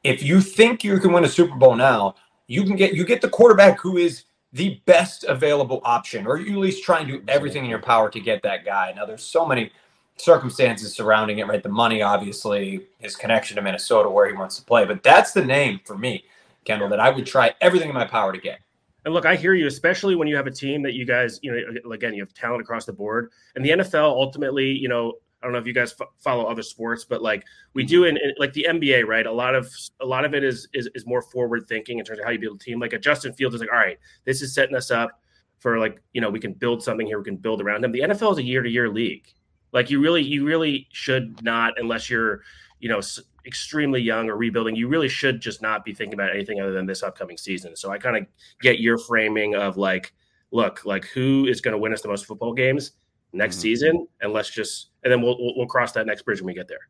if 0.03 0.23
you 0.23 0.41
think 0.41 0.83
you 0.83 0.99
can 0.99 1.13
win 1.13 1.23
a 1.23 1.29
Super 1.29 1.55
Bowl 1.55 1.75
now, 1.75 2.15
you 2.47 2.63
can 2.63 2.75
get 2.75 2.93
you 2.93 3.05
get 3.05 3.21
the 3.21 3.29
quarterback 3.29 3.79
who 3.79 3.97
is 3.97 4.25
the 4.53 4.81
best 4.85 5.23
available 5.23 5.81
option, 5.85 6.27
or 6.27 6.37
you 6.37 6.53
at 6.53 6.59
least 6.59 6.83
try 6.83 6.99
and 6.99 7.07
do 7.07 7.23
everything 7.27 7.63
in 7.63 7.69
your 7.69 7.81
power 7.81 8.09
to 8.09 8.19
get 8.19 8.43
that 8.43 8.65
guy. 8.65 8.93
Now, 8.95 9.05
there's 9.05 9.23
so 9.23 9.45
many 9.45 9.71
circumstances 10.17 10.93
surrounding 10.93 11.39
it, 11.39 11.47
right? 11.47 11.63
The 11.63 11.69
money, 11.69 12.01
obviously, 12.01 12.87
his 12.99 13.15
connection 13.15 13.55
to 13.55 13.61
Minnesota, 13.61 14.09
where 14.09 14.27
he 14.27 14.33
wants 14.33 14.57
to 14.57 14.63
play, 14.63 14.85
but 14.85 15.03
that's 15.03 15.31
the 15.31 15.43
name 15.43 15.79
for 15.85 15.97
me, 15.97 16.25
Kendall, 16.65 16.89
that 16.89 16.99
I 16.99 17.09
would 17.09 17.25
try 17.25 17.53
everything 17.61 17.89
in 17.89 17.95
my 17.95 18.05
power 18.05 18.33
to 18.33 18.39
get. 18.39 18.59
And 19.05 19.13
look, 19.13 19.25
I 19.25 19.35
hear 19.35 19.53
you, 19.53 19.67
especially 19.67 20.15
when 20.15 20.27
you 20.27 20.35
have 20.35 20.45
a 20.47 20.51
team 20.51 20.83
that 20.83 20.93
you 20.93 21.05
guys, 21.05 21.39
you 21.41 21.51
know, 21.51 21.91
again, 21.91 22.13
you 22.13 22.21
have 22.21 22.33
talent 22.33 22.61
across 22.61 22.85
the 22.85 22.93
board, 22.93 23.31
and 23.55 23.65
the 23.65 23.69
NFL 23.69 24.11
ultimately, 24.11 24.69
you 24.69 24.89
know, 24.89 25.13
I 25.41 25.45
don't 25.45 25.53
know 25.53 25.59
if 25.59 25.65
you 25.65 25.73
guys 25.73 25.95
f- 25.99 26.07
follow 26.19 26.45
other 26.45 26.61
sports, 26.61 27.03
but 27.03 27.21
like 27.21 27.43
we 27.73 27.83
do 27.83 28.01
mm-hmm. 28.01 28.17
in, 28.17 28.29
in, 28.29 28.33
like 28.37 28.53
the 28.53 28.67
NBA, 28.69 29.05
right? 29.05 29.25
A 29.25 29.31
lot 29.31 29.55
of 29.55 29.71
a 29.99 30.05
lot 30.05 30.23
of 30.23 30.33
it 30.33 30.43
is 30.43 30.67
is, 30.73 30.89
is 30.93 31.05
more 31.05 31.21
forward 31.21 31.67
thinking 31.67 31.99
in 31.99 32.05
terms 32.05 32.19
of 32.19 32.25
how 32.25 32.31
you 32.31 32.39
build 32.39 32.61
a 32.61 32.63
team. 32.63 32.79
Like 32.79 32.93
a 32.93 32.99
Justin 32.99 33.33
Fields 33.33 33.55
is 33.55 33.61
like, 33.61 33.71
all 33.71 33.79
right, 33.79 33.97
this 34.25 34.41
is 34.41 34.53
setting 34.53 34.75
us 34.75 34.91
up 34.91 35.19
for 35.59 35.79
like 35.79 36.01
you 36.13 36.21
know 36.21 36.29
we 36.29 36.39
can 36.39 36.53
build 36.53 36.83
something 36.83 37.07
here, 37.07 37.17
we 37.17 37.25
can 37.25 37.37
build 37.37 37.61
around 37.61 37.81
them. 37.81 37.91
The 37.91 38.01
NFL 38.01 38.33
is 38.33 38.37
a 38.37 38.43
year 38.43 38.61
to 38.61 38.69
year 38.69 38.89
league. 38.89 39.27
Like 39.71 39.89
you 39.89 39.99
really 39.99 40.21
you 40.21 40.45
really 40.45 40.87
should 40.91 41.41
not 41.43 41.73
unless 41.79 42.09
you're 42.09 42.41
you 42.79 42.89
know 42.89 43.01
extremely 43.45 44.01
young 44.01 44.29
or 44.29 44.37
rebuilding. 44.37 44.75
You 44.75 44.87
really 44.87 45.09
should 45.09 45.41
just 45.41 45.61
not 45.61 45.83
be 45.83 45.93
thinking 45.93 46.13
about 46.13 46.31
anything 46.31 46.61
other 46.61 46.73
than 46.73 46.85
this 46.85 47.03
upcoming 47.03 47.37
season. 47.37 47.75
So 47.75 47.91
I 47.91 47.97
kind 47.97 48.17
of 48.17 48.25
get 48.61 48.79
your 48.79 48.97
framing 48.97 49.55
of 49.55 49.77
like, 49.77 50.13
look, 50.51 50.85
like 50.85 51.05
who 51.05 51.47
is 51.47 51.61
going 51.61 51.71
to 51.71 51.77
win 51.77 51.93
us 51.93 52.01
the 52.01 52.07
most 52.07 52.25
football 52.25 52.53
games 52.53 52.91
next 53.33 53.55
mm-hmm. 53.55 53.61
season, 53.61 54.07
and 54.21 54.33
let's 54.33 54.49
just 54.49 54.89
and 55.03 55.11
then 55.11 55.21
we'll, 55.21 55.37
we'll, 55.39 55.53
we'll 55.57 55.67
cross 55.67 55.91
that 55.93 56.05
next 56.05 56.23
bridge 56.23 56.41
when 56.41 56.47
we 56.47 56.53
get 56.53 56.67
there. 56.67 56.89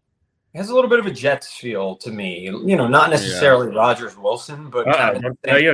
It 0.53 0.57
has 0.57 0.69
a 0.69 0.75
little 0.75 0.89
bit 0.89 0.99
of 0.99 1.05
a 1.05 1.11
Jets 1.11 1.53
feel 1.53 1.95
to 1.97 2.11
me. 2.11 2.43
You 2.43 2.75
know, 2.75 2.87
not 2.87 3.09
necessarily 3.09 3.71
yeah. 3.71 3.79
Rodgers 3.79 4.17
Wilson, 4.17 4.69
but 4.69 4.87
uh, 4.87 4.97
kind 4.97 5.25
of 5.25 5.37
no, 5.45 5.55
yeah, 5.55 5.73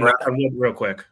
real 0.54 0.74
quick. 0.74 1.04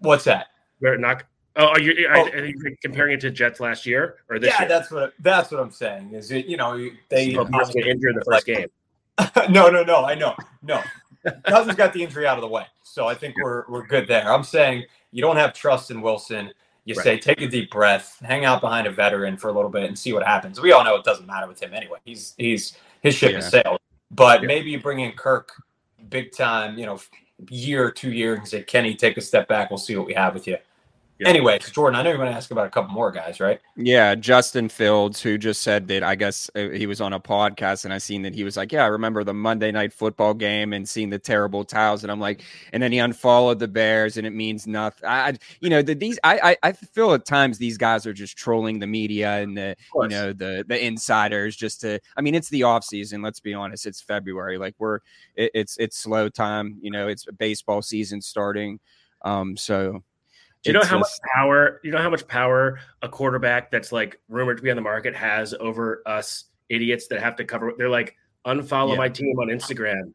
What's 0.00 0.24
that? 0.24 0.48
We're 0.80 0.98
not. 0.98 1.24
Oh, 1.56 1.66
are 1.66 1.80
you, 1.80 2.08
oh. 2.12 2.28
Are 2.28 2.44
you 2.44 2.76
comparing 2.82 3.14
it 3.14 3.20
to 3.22 3.30
Jets 3.30 3.58
last 3.58 3.86
year 3.86 4.16
or 4.28 4.38
this 4.38 4.52
yeah, 4.52 4.62
year? 4.62 4.68
that's 4.68 4.90
what 4.90 5.14
that's 5.20 5.50
what 5.50 5.60
I'm 5.60 5.70
saying. 5.70 6.12
Is 6.12 6.30
it 6.30 6.44
you 6.46 6.58
know 6.58 6.76
they 7.08 7.32
so 7.32 7.42
injured 7.42 8.16
the 8.16 8.24
first 8.26 8.46
game? 8.46 8.68
no, 9.50 9.70
no, 9.70 9.82
no. 9.82 10.04
I 10.04 10.14
know, 10.14 10.34
no. 10.62 10.82
Cousins 11.44 11.76
got 11.76 11.92
the 11.92 12.02
injury 12.02 12.26
out 12.26 12.36
of 12.38 12.42
the 12.42 12.48
way, 12.48 12.64
so 12.82 13.08
I 13.08 13.14
think 13.14 13.34
we're 13.42 13.64
we're 13.68 13.86
good 13.86 14.08
there. 14.08 14.30
I'm 14.30 14.44
saying 14.44 14.84
you 15.10 15.22
don't 15.22 15.36
have 15.36 15.54
trust 15.54 15.90
in 15.90 16.02
Wilson. 16.02 16.50
You 16.84 16.94
right. 16.94 17.04
say, 17.04 17.18
take 17.18 17.40
a 17.40 17.48
deep 17.48 17.70
breath, 17.70 18.18
hang 18.24 18.44
out 18.44 18.60
behind 18.60 18.86
a 18.86 18.90
veteran 18.90 19.36
for 19.36 19.48
a 19.48 19.52
little 19.52 19.70
bit, 19.70 19.84
and 19.84 19.98
see 19.98 20.12
what 20.12 20.26
happens. 20.26 20.60
We 20.60 20.72
all 20.72 20.84
know 20.84 20.96
it 20.96 21.04
doesn't 21.04 21.26
matter 21.26 21.46
with 21.46 21.62
him 21.62 21.74
anyway. 21.74 21.98
He's 22.04 22.34
he's 22.38 22.76
his 23.00 23.14
ship 23.14 23.32
yeah. 23.32 23.38
is 23.38 23.48
sailed. 23.48 23.80
But 24.10 24.42
yeah. 24.42 24.46
maybe 24.48 24.70
you 24.70 24.80
bring 24.80 25.00
in 25.00 25.12
Kirk, 25.12 25.52
big 26.08 26.32
time. 26.32 26.78
You 26.78 26.86
know, 26.86 27.00
year, 27.48 27.90
two 27.90 28.12
years, 28.12 28.38
and 28.38 28.48
say, 28.48 28.62
Kenny, 28.62 28.94
take 28.94 29.16
a 29.16 29.20
step 29.20 29.48
back. 29.48 29.70
We'll 29.70 29.78
see 29.78 29.96
what 29.96 30.06
we 30.06 30.14
have 30.14 30.34
with 30.34 30.46
you. 30.46 30.56
Yeah. 31.20 31.28
Anyway, 31.28 31.58
Jordan, 31.58 32.00
I 32.00 32.02
know 32.02 32.08
you're 32.08 32.16
going 32.16 32.30
to 32.30 32.34
ask 32.34 32.50
about 32.50 32.66
a 32.66 32.70
couple 32.70 32.94
more 32.94 33.12
guys, 33.12 33.40
right? 33.40 33.60
Yeah, 33.76 34.14
Justin 34.14 34.70
Fields, 34.70 35.20
who 35.20 35.36
just 35.36 35.60
said 35.60 35.86
that 35.88 36.02
I 36.02 36.14
guess 36.14 36.50
uh, 36.54 36.70
he 36.70 36.86
was 36.86 37.02
on 37.02 37.12
a 37.12 37.20
podcast 37.20 37.84
and 37.84 37.92
I 37.92 37.98
seen 37.98 38.22
that 38.22 38.34
he 38.34 38.42
was 38.42 38.56
like, 38.56 38.72
Yeah, 38.72 38.84
I 38.84 38.86
remember 38.86 39.22
the 39.22 39.34
Monday 39.34 39.70
night 39.70 39.92
football 39.92 40.32
game 40.32 40.72
and 40.72 40.88
seeing 40.88 41.10
the 41.10 41.18
terrible 41.18 41.62
towels. 41.62 42.04
And 42.04 42.10
I'm 42.10 42.20
like, 42.20 42.42
and 42.72 42.82
then 42.82 42.90
he 42.90 42.98
unfollowed 42.98 43.58
the 43.58 43.68
Bears 43.68 44.16
and 44.16 44.26
it 44.26 44.30
means 44.30 44.66
nothing. 44.66 45.06
I, 45.06 45.36
you 45.60 45.68
know, 45.68 45.82
the, 45.82 45.92
these, 45.94 46.18
I, 46.24 46.52
I, 46.52 46.68
I 46.70 46.72
feel 46.72 47.12
at 47.12 47.26
times 47.26 47.58
these 47.58 47.76
guys 47.76 48.06
are 48.06 48.14
just 48.14 48.38
trolling 48.38 48.78
the 48.78 48.86
media 48.86 49.42
and 49.42 49.54
the, 49.54 49.76
you 49.94 50.08
know, 50.08 50.32
the, 50.32 50.64
the 50.66 50.82
insiders 50.82 51.54
just 51.54 51.82
to, 51.82 52.00
I 52.16 52.22
mean, 52.22 52.34
it's 52.34 52.48
the 52.48 52.62
off 52.62 52.82
season. 52.82 53.20
Let's 53.20 53.40
be 53.40 53.52
honest. 53.52 53.84
It's 53.84 54.00
February. 54.00 54.56
Like 54.56 54.74
we're, 54.78 55.00
it, 55.36 55.50
it's, 55.52 55.76
it's 55.76 55.98
slow 55.98 56.30
time. 56.30 56.78
You 56.80 56.90
know, 56.90 57.08
it's 57.08 57.26
baseball 57.38 57.82
season 57.82 58.22
starting. 58.22 58.80
Um, 59.22 59.54
so 59.54 60.02
do 60.62 60.70
you 60.70 60.74
know 60.74 60.84
how 60.84 60.98
just, 60.98 61.20
much 61.22 61.30
power? 61.34 61.80
You 61.82 61.90
know 61.90 61.98
how 61.98 62.10
much 62.10 62.26
power 62.28 62.80
a 63.02 63.08
quarterback 63.08 63.70
that's 63.70 63.92
like 63.92 64.20
rumored 64.28 64.58
to 64.58 64.62
be 64.62 64.70
on 64.70 64.76
the 64.76 64.82
market 64.82 65.14
has 65.16 65.54
over 65.58 66.02
us 66.06 66.44
idiots 66.68 67.06
that 67.08 67.20
have 67.20 67.36
to 67.36 67.44
cover. 67.44 67.72
They're 67.76 67.88
like 67.88 68.16
unfollow 68.46 68.92
yeah. 68.92 68.98
my 68.98 69.08
team 69.08 69.38
on 69.38 69.48
Instagram. 69.48 70.12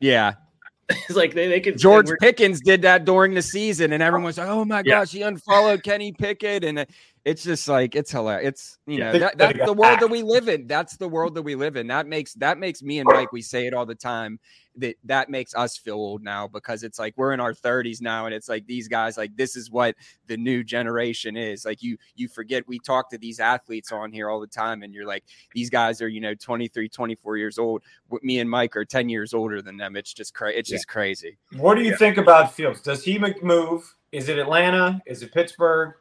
Yeah, 0.00 0.34
it's 0.88 1.16
like 1.16 1.34
they, 1.34 1.48
they 1.48 1.60
could. 1.60 1.78
George 1.78 2.10
Pickens 2.20 2.60
did 2.60 2.82
that 2.82 3.04
during 3.04 3.32
the 3.32 3.42
season, 3.42 3.92
and 3.92 4.02
everyone's 4.02 4.36
like, 4.38 4.48
"Oh 4.48 4.64
my 4.64 4.82
yeah. 4.84 5.00
gosh, 5.00 5.12
he 5.12 5.22
unfollowed 5.22 5.82
Kenny 5.82 6.12
Pickett," 6.12 6.62
and 6.62 6.80
uh, 6.80 6.84
it's 7.26 7.42
just 7.42 7.66
like 7.66 7.96
it's 7.96 8.12
hilarious. 8.12 8.48
It's 8.48 8.78
you 8.86 9.00
know 9.00 9.18
that, 9.18 9.36
that's 9.36 9.58
the 9.58 9.72
world 9.72 9.98
that 9.98 10.06
we 10.06 10.22
live 10.22 10.48
in. 10.48 10.68
That's 10.68 10.96
the 10.96 11.08
world 11.08 11.34
that 11.34 11.42
we 11.42 11.56
live 11.56 11.74
in. 11.74 11.88
That 11.88 12.06
makes 12.06 12.34
that 12.34 12.56
makes 12.56 12.84
me 12.84 13.00
and 13.00 13.08
Mike. 13.12 13.32
We 13.32 13.42
say 13.42 13.66
it 13.66 13.74
all 13.74 13.84
the 13.84 13.96
time 13.96 14.38
that 14.76 14.94
that 15.02 15.28
makes 15.28 15.52
us 15.56 15.76
feel 15.76 15.96
old 15.96 16.22
now 16.22 16.46
because 16.46 16.84
it's 16.84 17.00
like 17.00 17.14
we're 17.16 17.32
in 17.32 17.40
our 17.40 17.52
30s 17.52 18.00
now 18.00 18.26
and 18.26 18.34
it's 18.34 18.48
like 18.48 18.64
these 18.66 18.86
guys 18.86 19.16
like 19.16 19.34
this 19.36 19.56
is 19.56 19.70
what 19.70 19.96
the 20.26 20.36
new 20.36 20.62
generation 20.62 21.34
is 21.34 21.64
like 21.64 21.82
you 21.82 21.96
you 22.14 22.28
forget 22.28 22.62
we 22.68 22.78
talk 22.78 23.08
to 23.08 23.16
these 23.16 23.40
athletes 23.40 23.90
on 23.90 24.12
here 24.12 24.28
all 24.28 24.38
the 24.38 24.46
time 24.46 24.82
and 24.82 24.92
you're 24.92 25.06
like 25.06 25.24
these 25.54 25.70
guys 25.70 26.02
are 26.02 26.08
you 26.08 26.20
know 26.20 26.34
23 26.34 26.90
24 26.90 27.36
years 27.38 27.58
old 27.58 27.82
me 28.22 28.38
and 28.38 28.50
mike 28.50 28.76
are 28.76 28.84
10 28.84 29.08
years 29.08 29.32
older 29.32 29.62
than 29.62 29.78
them 29.78 29.96
it's 29.96 30.12
just 30.12 30.34
crazy 30.34 30.58
it's 30.58 30.70
yeah. 30.70 30.76
just 30.76 30.88
crazy 30.88 31.38
what 31.56 31.74
do 31.74 31.82
you 31.82 31.92
yeah. 31.92 31.96
think 31.96 32.18
about 32.18 32.52
fields 32.52 32.82
does 32.82 33.02
he 33.02 33.18
move 33.42 33.96
is 34.12 34.28
it 34.28 34.38
atlanta 34.38 35.00
is 35.06 35.22
it 35.22 35.32
pittsburgh 35.32 35.94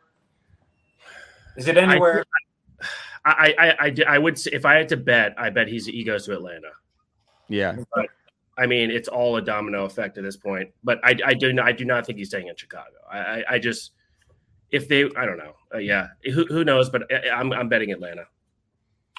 is 1.57 1.67
it 1.67 1.77
anywhere 1.77 2.23
I, 3.25 3.55
I, 3.57 3.75
I, 3.79 3.95
I 4.07 4.17
would 4.17 4.37
say 4.37 4.51
if 4.53 4.65
I 4.65 4.75
had 4.75 4.89
to 4.89 4.97
bet, 4.97 5.33
I 5.37 5.49
bet 5.49 5.67
he's 5.67 5.85
he 5.87 6.03
goes 6.03 6.25
to 6.25 6.33
Atlanta. 6.33 6.69
Yeah, 7.47 7.77
but 7.93 8.07
I 8.57 8.67
mean, 8.67 8.91
it's 8.91 9.07
all 9.07 9.35
a 9.37 9.41
domino 9.41 9.85
effect 9.85 10.17
at 10.17 10.23
this 10.23 10.37
point. 10.37 10.69
But 10.83 10.99
I, 11.03 11.15
I 11.25 11.33
do 11.33 11.51
not, 11.51 11.65
I 11.65 11.71
do 11.71 11.85
not 11.85 12.05
think 12.05 12.17
he's 12.17 12.29
staying 12.29 12.47
in 12.47 12.55
Chicago. 12.55 12.95
I, 13.11 13.17
I, 13.17 13.43
I 13.51 13.59
just, 13.59 13.91
if 14.71 14.87
they, 14.87 15.05
I 15.15 15.25
don't 15.25 15.37
know. 15.37 15.55
Uh, 15.73 15.79
yeah, 15.79 16.07
who, 16.23 16.45
who 16.45 16.63
knows? 16.63 16.89
But 16.89 17.11
I, 17.11 17.29
I'm, 17.29 17.51
I'm 17.51 17.67
betting 17.67 17.91
Atlanta. 17.91 18.25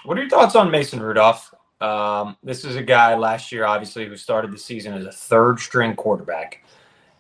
What 0.05 0.17
are 0.17 0.21
your 0.23 0.31
thoughts 0.31 0.57
on 0.57 0.71
Mason 0.71 1.01
Rudolph? 1.01 1.53
Um, 1.81 2.37
this 2.43 2.65
is 2.65 2.77
a 2.77 2.83
guy 2.83 3.15
last 3.15 3.53
year, 3.53 3.67
obviously, 3.67 4.07
who 4.07 4.17
started 4.17 4.53
the 4.53 4.59
season 4.59 4.95
as 4.95 5.05
a 5.05 5.13
third 5.13 5.61
string 5.61 5.95
quarterback. 5.95 6.65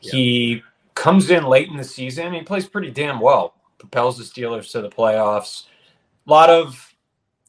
Yeah. 0.00 0.12
He 0.12 0.62
comes 0.94 1.30
in 1.30 1.44
late 1.44 1.68
in 1.68 1.76
the 1.76 1.84
season. 1.84 2.32
He 2.32 2.42
plays 2.42 2.66
pretty 2.66 2.90
damn 2.90 3.20
well. 3.20 3.54
Propels 3.78 4.18
the 4.18 4.24
Steelers 4.24 4.70
to 4.72 4.80
the 4.80 4.88
playoffs. 4.88 5.64
A 6.26 6.30
lot 6.30 6.50
of 6.50 6.94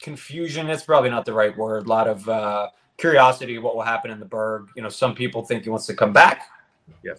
confusion. 0.02 0.68
That's 0.68 0.84
probably 0.84 1.10
not 1.10 1.26
the 1.26 1.34
right 1.34 1.56
word. 1.58 1.86
A 1.86 1.90
lot 1.90 2.08
of 2.08 2.28
uh, 2.28 2.70
curiosity 2.98 3.58
what 3.58 3.76
will 3.76 3.84
happen 3.84 4.12
in 4.12 4.20
the 4.20 4.26
Burgh. 4.26 4.68
You 4.76 4.82
know, 4.82 4.90
some 4.90 5.16
people 5.16 5.44
think 5.44 5.64
he 5.64 5.70
wants 5.70 5.86
to 5.88 5.96
come 5.96 6.14
back 6.14 6.50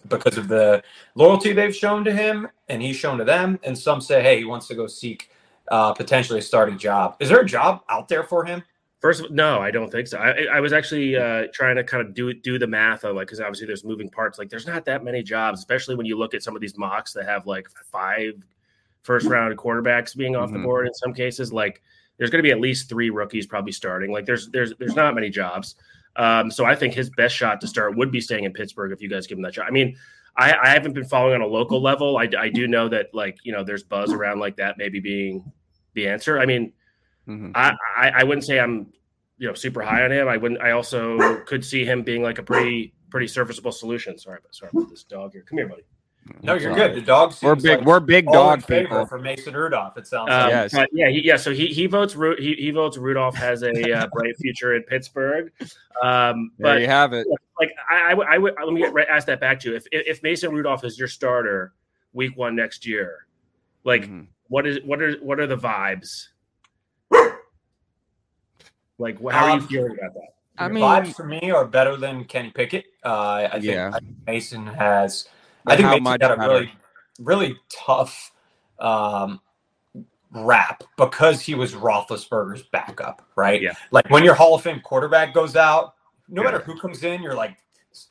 because 0.07 0.37
of 0.37 0.47
the 0.47 0.83
loyalty 1.15 1.53
they've 1.53 1.75
shown 1.75 2.03
to 2.03 2.11
him 2.13 2.47
and 2.69 2.81
he's 2.81 2.95
shown 2.95 3.17
to 3.17 3.23
them. 3.23 3.59
And 3.63 3.77
some 3.77 4.01
say, 4.01 4.21
hey, 4.21 4.37
he 4.37 4.45
wants 4.45 4.67
to 4.67 4.75
go 4.75 4.87
seek 4.87 5.29
uh, 5.69 5.93
potentially 5.93 6.39
a 6.39 6.41
starting 6.41 6.77
job. 6.77 7.15
Is 7.19 7.29
there 7.29 7.39
a 7.41 7.45
job 7.45 7.81
out 7.89 8.07
there 8.07 8.23
for 8.23 8.45
him? 8.45 8.63
First, 8.99 9.21
of 9.21 9.27
all, 9.27 9.31
no, 9.31 9.59
I 9.59 9.71
don't 9.71 9.89
think 9.89 10.07
so. 10.07 10.17
I, 10.17 10.47
I 10.51 10.59
was 10.59 10.73
actually 10.73 11.15
uh, 11.15 11.47
trying 11.53 11.77
to 11.77 11.85
kind 11.85 12.05
of 12.05 12.13
do 12.13 12.33
do 12.33 12.59
the 12.59 12.67
math 12.67 13.05
of 13.05 13.15
like 13.15 13.27
because 13.27 13.39
obviously 13.39 13.65
there's 13.65 13.85
moving 13.85 14.09
parts. 14.09 14.37
Like 14.37 14.49
there's 14.49 14.67
not 14.67 14.83
that 14.85 15.05
many 15.05 15.23
jobs, 15.23 15.59
especially 15.59 15.95
when 15.95 16.05
you 16.05 16.17
look 16.17 16.33
at 16.33 16.43
some 16.43 16.53
of 16.53 16.61
these 16.61 16.77
mocks 16.77 17.13
that 17.13 17.23
have 17.23 17.47
like 17.47 17.69
five 17.91 18.33
first 19.03 19.25
round 19.27 19.57
quarterbacks 19.57 20.15
being 20.15 20.35
off 20.35 20.49
mm-hmm. 20.49 20.59
the 20.59 20.63
board 20.63 20.87
in 20.87 20.93
some 20.93 21.13
cases. 21.13 21.53
Like 21.53 21.81
there's 22.17 22.29
going 22.29 22.39
to 22.39 22.47
be 22.47 22.51
at 22.51 22.59
least 22.59 22.89
three 22.89 23.09
rookies 23.09 23.47
probably 23.47 23.71
starting. 23.71 24.11
Like 24.11 24.25
there's 24.25 24.49
there's 24.49 24.73
there's 24.79 24.95
not 24.95 25.15
many 25.15 25.29
jobs. 25.29 25.75
Um, 26.15 26.51
so 26.51 26.65
I 26.65 26.75
think 26.75 26.93
his 26.93 27.09
best 27.11 27.35
shot 27.35 27.61
to 27.61 27.67
start 27.67 27.95
would 27.95 28.11
be 28.11 28.19
staying 28.19 28.43
in 28.43 28.51
Pittsburgh 28.51 28.91
if 28.91 29.01
you 29.01 29.09
guys 29.09 29.25
give 29.25 29.37
him 29.37 29.43
that 29.43 29.53
shot. 29.53 29.67
I 29.67 29.71
mean, 29.71 29.95
I, 30.35 30.53
I 30.53 30.69
haven't 30.69 30.93
been 30.93 31.05
following 31.05 31.35
on 31.35 31.41
a 31.41 31.47
local 31.47 31.81
level. 31.81 32.17
I, 32.17 32.27
I 32.37 32.49
do 32.49 32.67
know 32.67 32.89
that 32.89 33.13
like 33.13 33.37
you 33.43 33.51
know 33.51 33.63
there's 33.63 33.83
buzz 33.83 34.11
around 34.11 34.39
like 34.39 34.57
that 34.57 34.77
maybe 34.77 34.99
being 34.99 35.51
the 35.93 36.07
answer. 36.07 36.39
I 36.39 36.45
mean, 36.45 36.73
mm-hmm. 37.27 37.51
I, 37.55 37.75
I 37.97 38.09
I 38.09 38.23
wouldn't 38.23 38.45
say 38.45 38.59
I'm 38.59 38.91
you 39.37 39.47
know 39.47 39.53
super 39.53 39.81
high 39.81 40.03
on 40.03 40.11
him. 40.11 40.27
I 40.27 40.37
wouldn't. 40.37 40.61
I 40.61 40.71
also 40.71 41.41
could 41.45 41.63
see 41.63 41.85
him 41.85 42.03
being 42.03 42.21
like 42.21 42.37
a 42.37 42.43
pretty 42.43 42.93
pretty 43.09 43.27
serviceable 43.27 43.71
solution. 43.71 44.17
Sorry, 44.17 44.39
sorry 44.51 44.71
about 44.75 44.89
this 44.89 45.03
dog 45.03 45.31
here. 45.31 45.43
Come 45.47 45.57
here, 45.57 45.67
buddy. 45.67 45.83
No, 46.41 46.53
you're 46.55 46.73
good. 46.73 46.95
The 46.95 47.01
dogs. 47.01 47.41
We're 47.41 47.55
big. 47.55 47.79
Like 47.79 47.85
we're 47.85 47.99
big 47.99 48.25
dog 48.25 48.65
people 48.65 49.05
for 49.05 49.19
Mason 49.19 49.53
Rudolph. 49.53 49.97
It 49.97 50.07
sounds. 50.07 50.31
Um, 50.31 50.49
like. 50.49 50.71
Yes. 50.71 50.87
yeah, 50.93 51.09
he, 51.09 51.21
yeah. 51.25 51.37
So 51.37 51.53
he 51.53 51.67
he 51.67 51.85
votes. 51.87 52.13
He, 52.13 52.55
he 52.55 52.71
votes. 52.71 52.97
Rudolph 52.97 53.35
has 53.35 53.63
a 53.63 53.91
uh, 53.91 54.07
bright 54.07 54.37
future 54.37 54.75
in 54.75 54.83
Pittsburgh. 54.83 55.51
Um, 56.01 56.51
but 56.59 56.69
there 56.69 56.79
you 56.79 56.87
have 56.87 57.13
it. 57.13 57.27
Like 57.59 57.71
I, 57.89 58.11
I 58.11 58.13
would, 58.13 58.27
I 58.27 58.37
would 58.37 58.55
let 58.63 58.73
me 58.73 58.81
get, 58.81 59.09
ask 59.09 59.27
that 59.27 59.39
back 59.39 59.59
to 59.61 59.69
you. 59.69 59.75
If 59.75 59.85
if 59.91 60.23
Mason 60.23 60.51
Rudolph 60.51 60.83
is 60.83 60.97
your 60.97 61.07
starter 61.07 61.73
week 62.13 62.37
one 62.37 62.55
next 62.55 62.85
year, 62.85 63.27
like 63.83 64.03
mm-hmm. 64.03 64.21
what 64.47 64.65
is 64.65 64.79
what 64.83 65.01
are 65.01 65.17
what 65.17 65.39
are 65.39 65.47
the 65.47 65.57
vibes? 65.57 66.27
Like 68.97 69.21
how 69.21 69.45
are 69.45 69.49
you 69.49 69.61
um, 69.61 69.67
feeling 69.67 69.91
about 69.97 70.13
that? 70.13 70.33
I 70.57 70.67
mean, 70.67 70.83
vibes 70.83 71.15
for 71.15 71.25
me 71.25 71.51
are 71.51 71.65
better 71.65 71.95
than 71.95 72.25
Kenny 72.25 72.51
Pickett. 72.51 72.85
Uh, 73.03 73.47
I 73.51 73.59
think 73.59 73.65
yeah. 73.65 73.97
Mason 74.27 74.67
has 74.67 75.29
I 75.65 75.75
think 75.75 76.03
Mason 76.03 76.19
got 76.19 76.37
a 76.37 76.41
really, 76.41 76.71
really 77.19 77.55
tough 77.69 78.31
um, 78.79 79.39
rap 80.31 80.83
because 80.97 81.41
he 81.41 81.55
was 81.55 81.73
Roethlisberger's 81.73 82.63
backup, 82.63 83.27
right? 83.35 83.61
Yeah. 83.61 83.73
Like 83.91 84.09
when 84.09 84.23
your 84.23 84.35
Hall 84.35 84.55
of 84.55 84.61
Fame 84.61 84.79
quarterback 84.81 85.33
goes 85.33 85.55
out, 85.55 85.95
no 86.27 86.41
yeah. 86.43 86.51
matter 86.51 86.63
who 86.63 86.79
comes 86.79 87.03
in, 87.03 87.21
you're 87.21 87.35
like, 87.35 87.57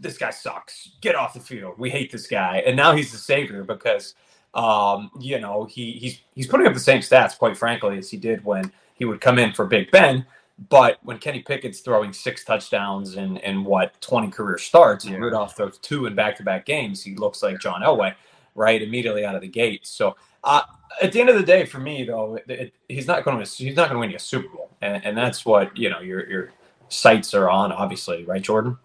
this 0.00 0.18
guy 0.18 0.30
sucks. 0.30 0.90
Get 1.00 1.14
off 1.14 1.34
the 1.34 1.40
field. 1.40 1.74
We 1.78 1.90
hate 1.90 2.10
this 2.10 2.26
guy. 2.26 2.62
And 2.66 2.76
now 2.76 2.94
he's 2.94 3.12
the 3.12 3.18
savior 3.18 3.62
because, 3.62 4.14
um, 4.54 5.10
you 5.20 5.38
know, 5.38 5.64
he 5.64 5.92
he's 5.92 6.20
he's 6.34 6.46
putting 6.46 6.66
up 6.66 6.74
the 6.74 6.80
same 6.80 7.00
stats, 7.00 7.38
quite 7.38 7.56
frankly, 7.56 7.98
as 7.98 8.10
he 8.10 8.16
did 8.16 8.44
when 8.44 8.72
he 8.94 9.04
would 9.04 9.20
come 9.20 9.38
in 9.38 9.52
for 9.52 9.64
Big 9.64 9.90
Ben. 9.90 10.26
But 10.68 10.98
when 11.02 11.18
Kenny 11.18 11.40
Pickett's 11.40 11.80
throwing 11.80 12.12
six 12.12 12.44
touchdowns 12.44 13.14
and 13.16 13.38
and 13.38 13.64
what 13.64 14.00
twenty 14.00 14.28
career 14.28 14.58
starts, 14.58 15.04
and 15.04 15.22
Rudolph 15.22 15.56
throws 15.56 15.78
two 15.78 16.06
in 16.06 16.14
back 16.14 16.36
to 16.36 16.42
back 16.42 16.66
games, 16.66 17.02
he 17.02 17.14
looks 17.14 17.42
like 17.42 17.60
John 17.60 17.82
Elway, 17.82 18.14
right, 18.54 18.82
immediately 18.82 19.24
out 19.24 19.36
of 19.36 19.40
the 19.40 19.48
gate. 19.48 19.86
So 19.86 20.16
uh, 20.42 20.62
at 21.00 21.12
the 21.12 21.20
end 21.20 21.28
of 21.28 21.36
the 21.36 21.44
day, 21.44 21.64
for 21.64 21.78
me 21.78 22.04
though, 22.04 22.34
it, 22.34 22.44
it, 22.50 22.74
he's 22.88 23.06
not 23.06 23.24
going 23.24 23.44
to 23.44 23.50
he's 23.50 23.76
not 23.76 23.88
going 23.88 23.96
to 23.96 24.00
win 24.00 24.10
you 24.10 24.16
a 24.16 24.20
Super 24.20 24.48
Bowl, 24.48 24.70
and, 24.80 25.04
and 25.04 25.16
that's 25.16 25.46
what 25.46 25.76
you 25.76 25.90
know 25.90 26.00
your 26.00 26.28
your 26.28 26.52
sights 26.88 27.34
are 27.34 27.48
on, 27.48 27.70
obviously, 27.72 28.24
right, 28.24 28.42
Jordan. 28.42 28.76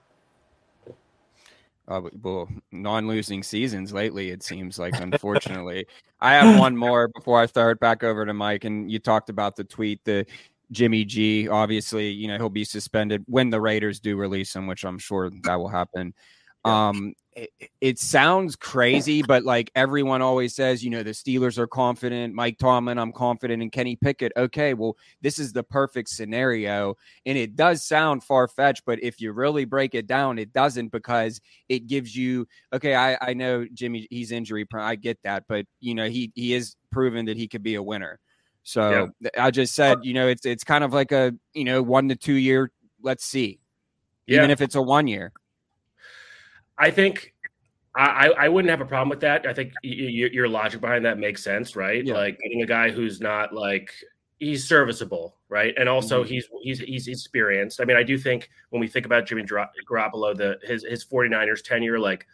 Uh, 1.85 2.01
well, 2.21 2.47
non-losing 2.71 3.43
seasons 3.43 3.91
lately, 3.91 4.29
it 4.29 4.41
seems 4.41 4.79
like. 4.79 4.93
Unfortunately, 4.99 5.85
I 6.21 6.33
have 6.33 6.57
one 6.57 6.77
more 6.77 7.09
before 7.09 7.41
I 7.41 7.45
start 7.45 7.79
back 7.79 8.03
over 8.03 8.25
to 8.25 8.33
Mike. 8.33 8.63
And 8.63 8.89
you 8.89 8.99
talked 8.99 9.29
about 9.29 9.57
the 9.57 9.65
tweet, 9.65 10.03
the 10.05 10.25
Jimmy 10.71 11.05
G. 11.05 11.47
Obviously, 11.47 12.09
you 12.09 12.27
know, 12.27 12.37
he'll 12.37 12.49
be 12.49 12.65
suspended 12.65 13.23
when 13.27 13.49
the 13.49 13.61
Raiders 13.61 13.99
do 13.99 14.15
release 14.15 14.55
him, 14.55 14.67
which 14.67 14.83
I'm 14.83 14.99
sure 14.99 15.29
that 15.43 15.55
will 15.55 15.69
happen. 15.69 16.13
Um, 16.65 17.13
it, 17.35 17.49
it, 17.81 17.99
sounds 17.99 18.55
crazy, 18.55 19.21
but 19.21 19.43
like 19.43 19.71
everyone 19.75 20.21
always 20.21 20.55
says, 20.55 20.83
you 20.83 20.89
know, 20.89 21.03
the 21.03 21.11
Steelers 21.11 21.57
are 21.57 21.67
confident. 21.67 22.33
Mike 22.33 22.57
Tomlin, 22.57 22.97
I'm 22.97 23.11
confident 23.11 23.61
in 23.61 23.69
Kenny 23.69 23.95
Pickett. 23.95 24.31
Okay, 24.37 24.73
well, 24.73 24.95
this 25.21 25.39
is 25.39 25.51
the 25.51 25.63
perfect 25.63 26.09
scenario. 26.09 26.95
And 27.25 27.37
it 27.37 27.55
does 27.55 27.83
sound 27.83 28.23
far 28.23 28.47
fetched, 28.47 28.83
but 28.85 29.03
if 29.03 29.19
you 29.19 29.31
really 29.33 29.65
break 29.65 29.95
it 29.95 30.07
down, 30.07 30.39
it 30.39 30.53
doesn't 30.53 30.89
because 30.89 31.41
it 31.69 31.87
gives 31.87 32.15
you, 32.15 32.47
okay, 32.71 32.95
I, 32.95 33.17
I 33.19 33.33
know 33.33 33.65
Jimmy, 33.73 34.07
he's 34.09 34.31
injury 34.31 34.65
prone. 34.65 34.85
I 34.85 34.95
get 34.95 35.19
that, 35.23 35.43
but, 35.49 35.65
you 35.79 35.95
know, 35.95 36.07
he, 36.07 36.31
he 36.35 36.53
is 36.53 36.75
proven 36.91 37.25
that 37.25 37.37
he 37.37 37.47
could 37.47 37.63
be 37.63 37.75
a 37.75 37.83
winner. 37.83 38.19
So 38.63 39.11
yeah. 39.19 39.29
I 39.37 39.51
just 39.51 39.75
said, 39.75 39.99
you 40.03 40.13
know, 40.13 40.27
it's 40.27 40.45
it's 40.45 40.63
kind 40.63 40.83
of 40.83 40.93
like 40.93 41.11
a 41.11 41.33
you 41.53 41.65
know 41.65 41.81
one 41.81 42.07
to 42.09 42.15
two 42.15 42.33
year. 42.33 42.71
Let's 43.01 43.25
see, 43.25 43.59
yeah. 44.25 44.37
even 44.37 44.51
if 44.51 44.61
it's 44.61 44.75
a 44.75 44.81
one 44.81 45.07
year. 45.07 45.33
I 46.77 46.89
think 46.89 47.33
I, 47.95 48.29
I 48.29 48.49
wouldn't 48.49 48.71
have 48.71 48.81
a 48.81 48.85
problem 48.85 49.09
with 49.09 49.19
that. 49.19 49.45
I 49.45 49.53
think 49.53 49.73
your 49.83 50.47
logic 50.47 50.81
behind 50.81 51.05
that 51.05 51.19
makes 51.19 51.43
sense, 51.43 51.75
right? 51.75 52.03
Yeah. 52.03 52.15
Like 52.15 52.39
getting 52.39 52.63
a 52.63 52.65
guy 52.65 52.89
who's 52.89 53.21
not 53.21 53.53
like 53.53 53.93
he's 54.39 54.67
serviceable, 54.67 55.37
right? 55.49 55.73
And 55.77 55.87
also 55.87 56.23
mm-hmm. 56.23 56.33
he's 56.33 56.47
he's 56.61 56.79
he's 56.79 57.07
experienced. 57.07 57.79
I 57.81 57.85
mean, 57.85 57.97
I 57.97 58.03
do 58.03 58.17
think 58.17 58.49
when 58.69 58.79
we 58.79 58.87
think 58.87 59.05
about 59.05 59.27
Jimmy 59.27 59.43
Garoppolo, 59.43 60.35
the 60.35 60.57
his 60.63 60.83
his 60.83 61.05
49ers 61.05 61.63
tenure, 61.63 61.99
like 61.99 62.25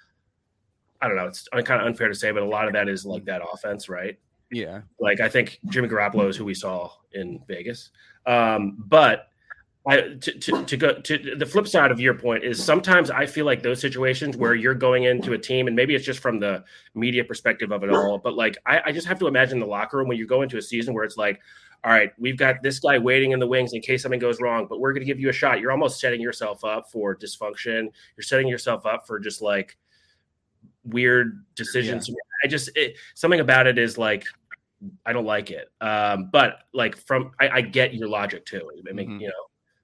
I 1.01 1.07
don't 1.07 1.17
know. 1.17 1.27
It's 1.27 1.47
kind 1.49 1.81
of 1.81 1.87
unfair 1.87 2.07
to 2.07 2.15
say, 2.15 2.31
but 2.31 2.43
a 2.43 2.47
lot 2.47 2.67
of 2.67 2.73
that 2.73 2.87
is 2.87 3.05
like 3.05 3.25
that 3.25 3.41
offense, 3.53 3.89
right? 3.89 4.17
Yeah. 4.51 4.81
Like 4.99 5.19
I 5.19 5.29
think 5.29 5.59
Jimmy 5.67 5.87
Garoppolo 5.87 6.29
is 6.29 6.35
who 6.35 6.45
we 6.45 6.53
saw 6.53 6.91
in 7.13 7.41
Vegas. 7.47 7.91
Um, 8.25 8.77
but 8.87 9.29
I, 9.87 10.01
to, 10.01 10.17
to, 10.17 10.65
to, 10.65 10.77
go 10.77 10.93
to 10.93 11.35
the 11.35 11.45
flip 11.45 11.67
side 11.67 11.89
of 11.89 11.99
your 11.99 12.13
point 12.13 12.43
is 12.43 12.63
sometimes 12.63 13.09
I 13.09 13.25
feel 13.25 13.45
like 13.45 13.63
those 13.63 13.79
situations 13.79 14.35
where 14.35 14.53
you're 14.53 14.75
going 14.75 15.05
into 15.05 15.33
a 15.33 15.37
team 15.37 15.67
and 15.67 15.75
maybe 15.75 15.95
it's 15.95 16.05
just 16.05 16.19
from 16.19 16.39
the 16.39 16.63
media 16.93 17.23
perspective 17.23 17.71
of 17.71 17.83
it 17.83 17.89
all, 17.89 18.17
but 18.17 18.35
like 18.35 18.57
I, 18.65 18.81
I 18.87 18.91
just 18.91 19.07
have 19.07 19.17
to 19.19 19.27
imagine 19.27 19.59
the 19.59 19.65
locker 19.65 19.97
room 19.97 20.07
when 20.07 20.17
you 20.17 20.27
go 20.27 20.41
into 20.41 20.57
a 20.57 20.61
season 20.61 20.93
where 20.93 21.05
it's 21.05 21.17
like, 21.17 21.39
all 21.83 21.91
right, 21.91 22.11
we've 22.19 22.37
got 22.37 22.61
this 22.61 22.79
guy 22.79 22.99
waiting 22.99 23.31
in 23.31 23.39
the 23.39 23.47
wings 23.47 23.73
in 23.73 23.81
case 23.81 24.03
something 24.03 24.19
goes 24.19 24.41
wrong, 24.41 24.67
but 24.69 24.79
we're 24.79 24.91
going 24.91 25.01
to 25.01 25.05
give 25.05 25.19
you 25.19 25.29
a 25.29 25.33
shot. 25.33 25.61
You're 25.61 25.71
almost 25.71 26.01
setting 26.01 26.19
yourself 26.19 26.65
up 26.65 26.91
for 26.91 27.15
dysfunction. 27.15 27.87
You're 28.17 28.23
setting 28.23 28.49
yourself 28.49 28.85
up 28.85 29.07
for 29.07 29.17
just 29.17 29.41
like 29.41 29.77
weird 30.83 31.45
decisions. 31.55 32.09
Yeah. 32.09 32.15
I 32.43 32.47
just 32.47 32.69
it, 32.75 32.97
something 33.15 33.39
about 33.39 33.65
it 33.65 33.77
is 33.77 33.97
like 33.97 34.25
I 35.05 35.13
don't 35.13 35.25
like 35.25 35.51
it. 35.51 35.71
Um, 35.81 36.29
but 36.31 36.59
like 36.73 36.97
from 36.97 37.31
I, 37.39 37.49
I, 37.49 37.61
get 37.61 37.93
your 37.93 38.07
logic 38.07 38.45
too. 38.45 38.69
I 38.89 38.93
mean, 38.93 39.07
mm-hmm. 39.07 39.21
you 39.21 39.27
know, 39.27 39.33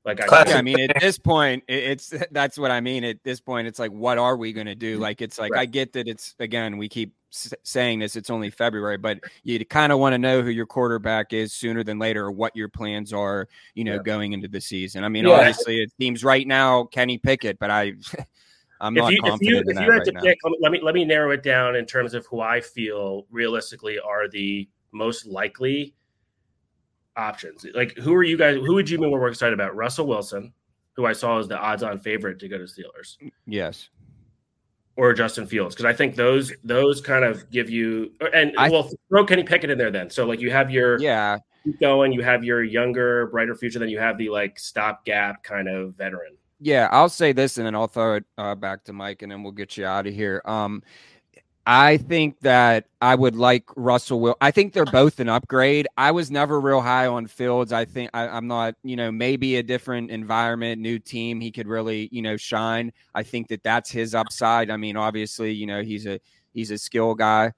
like 0.05 0.21
I, 0.21 0.45
yeah, 0.47 0.57
I 0.57 0.61
mean, 0.61 0.79
at 0.79 1.01
this 1.01 1.17
point, 1.17 1.63
it's 1.67 2.13
that's 2.31 2.59
what 2.59 2.69
I 2.69 2.79
mean. 2.79 3.03
At 3.03 3.23
this 3.23 3.41
point, 3.41 3.67
it's 3.67 3.79
like, 3.79 3.91
what 3.91 4.19
are 4.19 4.37
we 4.37 4.53
going 4.53 4.67
to 4.67 4.75
do? 4.75 4.99
Like, 4.99 5.21
it's 5.21 5.39
like 5.39 5.53
right. 5.53 5.61
I 5.61 5.65
get 5.65 5.93
that 5.93 6.07
it's 6.07 6.35
again, 6.39 6.77
we 6.77 6.87
keep 6.87 7.13
saying 7.31 7.99
this. 7.99 8.15
It's 8.15 8.29
only 8.29 8.51
February, 8.51 8.97
but 8.97 9.19
you 9.43 9.63
kind 9.65 9.91
of 9.91 9.97
want 9.97 10.13
to 10.13 10.19
know 10.19 10.43
who 10.43 10.51
your 10.51 10.67
quarterback 10.67 11.33
is 11.33 11.53
sooner 11.53 11.83
than 11.83 11.97
later, 11.97 12.25
or 12.25 12.31
what 12.31 12.55
your 12.55 12.69
plans 12.69 13.13
are. 13.13 13.47
You 13.73 13.83
know, 13.83 13.95
yeah. 13.95 14.03
going 14.03 14.33
into 14.33 14.47
the 14.47 14.61
season. 14.61 15.03
I 15.03 15.09
mean, 15.09 15.25
yeah. 15.25 15.33
obviously, 15.33 15.81
it 15.81 15.91
seems 15.99 16.23
right 16.23 16.47
now 16.47 16.85
Kenny 16.85 17.17
Pickett, 17.17 17.59
but 17.59 17.71
I. 17.71 17.93
I'm 18.81 18.95
if 18.97 19.03
not 19.03 19.13
you, 19.13 19.21
confident 19.21 19.41
if 19.41 19.49
you, 19.49 19.71
if 19.71 19.75
you 19.75 19.81
had 19.83 19.87
right 19.87 20.05
to 20.05 20.11
now. 20.11 20.21
pick, 20.21 20.37
let 20.59 20.69
me 20.69 20.81
let 20.83 20.93
me 20.93 21.05
narrow 21.05 21.31
it 21.31 21.43
down 21.43 21.77
in 21.77 21.85
terms 21.85 22.13
of 22.13 22.25
who 22.25 22.41
I 22.41 22.59
feel 22.59 23.25
realistically 23.31 23.99
are 23.99 24.27
the 24.27 24.67
most 24.95 25.25
likely 25.27 25.93
options. 27.15 27.65
Like, 27.73 27.95
who 27.97 28.13
are 28.13 28.23
you 28.23 28.37
guys? 28.37 28.55
Who 28.55 28.73
would 28.73 28.89
you 28.89 28.97
be 28.97 29.05
more 29.05 29.27
excited 29.27 29.53
about? 29.53 29.75
Russell 29.75 30.07
Wilson, 30.07 30.53
who 30.93 31.05
I 31.05 31.13
saw 31.13 31.37
as 31.37 31.47
the 31.47 31.57
odds-on 31.57 31.99
favorite 31.99 32.39
to 32.39 32.47
go 32.47 32.57
to 32.57 32.63
Steelers. 32.63 33.17
Yes. 33.45 33.89
Or 34.97 35.13
Justin 35.13 35.45
Fields, 35.45 35.75
because 35.75 35.85
I 35.85 35.93
think 35.93 36.15
those 36.15 36.53
those 36.63 37.01
kind 37.01 37.25
of 37.25 37.49
give 37.49 37.69
you 37.69 38.13
and 38.33 38.53
I, 38.57 38.69
well 38.69 38.89
throw 39.09 39.25
Kenny 39.25 39.43
Pickett 39.43 39.69
in 39.69 39.77
there 39.77 39.91
then. 39.91 40.09
So 40.09 40.25
like 40.25 40.39
you 40.39 40.51
have 40.51 40.71
your 40.71 40.97
yeah 41.01 41.39
going, 41.81 42.13
you 42.13 42.21
have 42.21 42.45
your 42.45 42.63
younger, 42.63 43.27
brighter 43.27 43.55
future, 43.55 43.77
then 43.77 43.89
you 43.89 43.99
have 43.99 44.17
the 44.17 44.29
like 44.29 44.57
stopgap 44.57 45.43
kind 45.43 45.67
of 45.67 45.95
veteran. 45.95 46.37
Yeah, 46.61 46.87
I'll 46.91 47.09
say 47.09 47.33
this 47.33 47.57
and 47.57 47.67
then 47.67 47.75
I'll 47.75 47.87
throw 47.87 48.15
it 48.15 48.23
uh, 48.37 48.55
back 48.55 48.85
to 48.85 48.93
Mike 48.93 49.21
and 49.21 49.29
then 49.29 49.43
we'll 49.43 49.51
get 49.51 49.75
you 49.75 49.85
out 49.85 50.07
of 50.07 50.13
here. 50.13 50.41
Um, 50.45 50.81
I 51.67 51.97
think 51.97 52.41
that 52.41 52.85
I 53.01 53.15
would 53.15 53.35
like 53.35 53.63
Russell 53.75 54.19
Will. 54.19 54.37
I 54.39 54.51
think 54.51 54.73
they're 54.73 54.85
both 54.85 55.19
an 55.19 55.29
upgrade. 55.29 55.87
I 55.97 56.11
was 56.11 56.29
never 56.29 56.59
real 56.59 56.81
high 56.81 57.07
on 57.07 57.25
Fields. 57.25 57.73
I 57.73 57.85
think 57.85 58.11
I, 58.13 58.37
am 58.37 58.47
not, 58.47 58.75
you 58.83 58.95
know, 58.95 59.11
maybe 59.11 59.55
a 59.55 59.63
different 59.63 60.11
environment, 60.11 60.79
new 60.79 60.99
team. 60.99 61.41
He 61.41 61.51
could 61.51 61.67
really, 61.67 62.07
you 62.11 62.21
know, 62.21 62.37
shine. 62.37 62.93
I 63.15 63.23
think 63.23 63.47
that 63.47 63.63
that's 63.63 63.89
his 63.89 64.13
upside. 64.13 64.69
I 64.69 64.77
mean, 64.77 64.95
obviously, 64.95 65.53
you 65.53 65.65
know, 65.65 65.81
he's 65.81 66.05
a 66.05 66.19
he's 66.53 66.69
a 66.69 66.77
skill 66.77 67.15
guy 67.15 67.51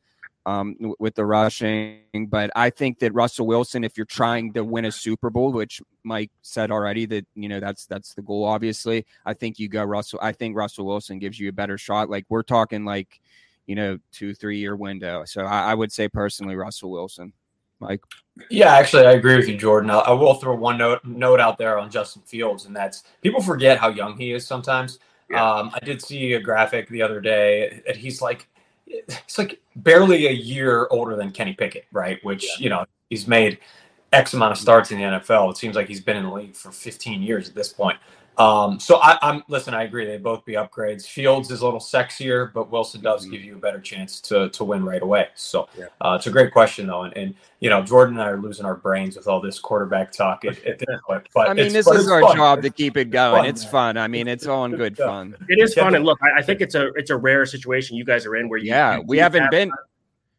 um, 0.45 0.77
with 0.99 1.15
the 1.15 1.25
rushing, 1.25 2.27
but 2.29 2.49
I 2.55 2.69
think 2.69 2.99
that 2.99 3.13
Russell 3.13 3.45
Wilson, 3.45 3.83
if 3.83 3.97
you're 3.97 4.05
trying 4.05 4.53
to 4.53 4.63
win 4.63 4.85
a 4.85 4.91
Super 4.91 5.29
Bowl, 5.29 5.51
which 5.51 5.81
Mike 6.05 6.31
said 6.41 6.71
already, 6.71 7.05
that 7.07 7.27
you 7.35 7.49
know 7.49 7.59
that's 7.59 7.85
that's 7.85 8.13
the 8.13 8.21
goal. 8.21 8.45
Obviously, 8.45 9.05
I 9.25 9.33
think 9.33 9.59
you 9.59 9.67
go 9.67 9.83
Russell. 9.83 10.19
I 10.21 10.31
think 10.31 10.55
Russell 10.55 10.85
Wilson 10.85 11.19
gives 11.19 11.37
you 11.37 11.49
a 11.49 11.53
better 11.53 11.77
shot. 11.77 12.09
Like 12.09 12.25
we're 12.29 12.43
talking 12.43 12.85
like 12.85 13.19
you 13.67 13.75
know, 13.75 13.99
two, 14.11 14.33
three 14.33 14.57
year 14.57 14.75
window. 14.75 15.23
So 15.25 15.43
I, 15.43 15.71
I 15.71 15.73
would 15.75 15.91
say 15.91 16.07
personally, 16.07 16.55
Russell 16.55 16.89
Wilson. 16.89 17.33
Mike. 17.79 18.01
Yeah, 18.49 18.73
actually, 18.73 19.05
I 19.05 19.11
agree 19.11 19.35
with 19.35 19.47
you, 19.47 19.55
Jordan. 19.55 19.91
I, 19.91 19.99
I 19.99 20.11
will 20.11 20.33
throw 20.35 20.55
one 20.55 20.77
note 20.77 21.05
note 21.05 21.39
out 21.39 21.57
there 21.57 21.77
on 21.77 21.91
Justin 21.91 22.23
Fields, 22.23 22.65
and 22.65 22.75
that's 22.75 23.03
people 23.21 23.41
forget 23.41 23.77
how 23.77 23.89
young 23.89 24.17
he 24.17 24.31
is 24.31 24.47
sometimes. 24.47 24.99
Yeah. 25.29 25.43
Um, 25.43 25.71
I 25.73 25.85
did 25.85 26.01
see 26.01 26.33
a 26.33 26.39
graphic 26.39 26.89
the 26.89 27.01
other 27.01 27.21
day 27.21 27.81
that 27.85 27.97
he's 27.97 28.21
like 28.21 28.47
it's 28.87 29.37
like 29.37 29.61
barely 29.75 30.27
a 30.27 30.31
year 30.31 30.87
older 30.91 31.15
than 31.15 31.31
Kenny 31.31 31.53
Pickett, 31.53 31.85
right? 31.91 32.23
Which 32.23 32.43
yeah. 32.43 32.63
you 32.63 32.69
know 32.69 32.85
he's 33.09 33.27
made 33.27 33.59
X 34.13 34.33
amount 34.33 34.53
of 34.53 34.57
starts 34.57 34.91
in 34.91 34.99
the 34.99 35.03
NFL. 35.03 35.51
It 35.51 35.57
seems 35.57 35.75
like 35.75 35.87
he's 35.87 36.01
been 36.01 36.17
in 36.17 36.23
the 36.23 36.31
league 36.31 36.55
for 36.55 36.71
15 36.71 37.21
years 37.21 37.49
at 37.49 37.55
this 37.55 37.73
point. 37.73 37.97
Um, 38.37 38.79
so 38.79 38.97
I, 38.97 39.17
am 39.21 39.43
listen. 39.47 39.73
I 39.73 39.83
agree. 39.83 40.05
They 40.05 40.17
both 40.17 40.45
be 40.45 40.53
upgrades. 40.53 41.07
Fields 41.07 41.49
is 41.49 41.61
a 41.61 41.65
little 41.65 41.79
sexier, 41.79 42.53
but 42.53 42.69
Wilson 42.69 43.01
does 43.01 43.23
mm-hmm. 43.23 43.31
give 43.31 43.43
you 43.43 43.55
a 43.55 43.59
better 43.59 43.79
chance 43.79 44.21
to 44.21 44.49
to 44.49 44.63
win 44.63 44.85
right 44.85 45.01
away. 45.01 45.29
So 45.33 45.67
yeah. 45.77 45.85
uh, 46.01 46.15
it's 46.17 46.27
a 46.27 46.31
great 46.31 46.51
question 46.51 46.85
though, 46.85 47.03
and, 47.03 47.17
and 47.17 47.35
you 47.61 47.71
know 47.71 47.81
Jordan 47.81 48.15
and 48.15 48.23
I 48.23 48.29
are 48.29 48.39
losing 48.39 48.65
our 48.65 48.75
brains 48.75 49.17
with 49.17 49.27
all 49.27 49.41
this 49.41 49.59
quarterback 49.59 50.11
talk 50.11 50.45
at, 50.45 50.63
at 50.65 50.77
this 50.77 50.99
point. 51.07 51.27
But 51.33 51.49
I 51.49 51.53
mean, 51.53 51.73
this 51.73 51.87
is 51.87 52.09
our 52.09 52.21
fun. 52.21 52.35
job 52.35 52.61
to 52.61 52.69
keep 52.69 52.95
it 52.95 53.09
going. 53.09 53.41
Fun, 53.41 53.45
it's 53.47 53.65
fun. 53.65 53.97
I 53.97 54.07
mean, 54.07 54.27
it's 54.27 54.45
all 54.45 54.65
in 54.65 54.75
good 54.75 54.97
fun. 54.97 55.35
It 55.49 55.59
is 55.59 55.73
fun, 55.73 55.95
and 55.95 56.05
look, 56.05 56.19
I, 56.21 56.39
I, 56.39 56.41
think 56.43 56.61
it's 56.61 56.75
a 56.75 56.93
it's 56.93 57.09
a 57.09 57.17
rare 57.17 57.45
situation 57.47 57.97
you 57.97 58.05
guys 58.05 58.27
are 58.27 58.35
in 58.35 58.49
where 58.49 58.59
you 58.59 58.69
yeah 58.69 58.97
you, 58.97 59.03
we 59.07 59.17
haven't 59.17 59.43
have, 59.43 59.51
been 59.51 59.71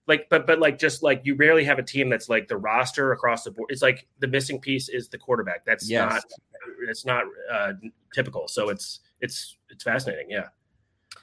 like 0.07 0.29
but 0.31 0.47
but 0.47 0.61
like 0.61 0.79
just 0.79 1.03
like 1.03 1.21
you 1.25 1.35
rarely 1.35 1.65
have 1.65 1.81
a 1.81 1.83
team 1.83 2.09
that's 2.09 2.29
like 2.29 2.47
the 2.47 2.57
roster 2.57 3.11
across 3.11 3.43
the 3.43 3.51
board. 3.51 3.71
It's 3.71 3.83
like 3.83 4.07
the 4.21 4.29
missing 4.29 4.61
piece 4.61 4.89
is 4.89 5.09
the 5.09 5.19
quarterback. 5.19 5.65
That's 5.65 5.91
yes. 5.91 6.13
not 6.13 6.23
it's 6.89 7.05
not 7.05 7.25
uh, 7.53 7.73
typical. 8.15 8.49
So 8.49 8.69
it's 8.69 9.01
it's 9.21 9.57
it's 9.71 9.85
fascinating. 9.85 10.31
Yeah, 10.31 10.49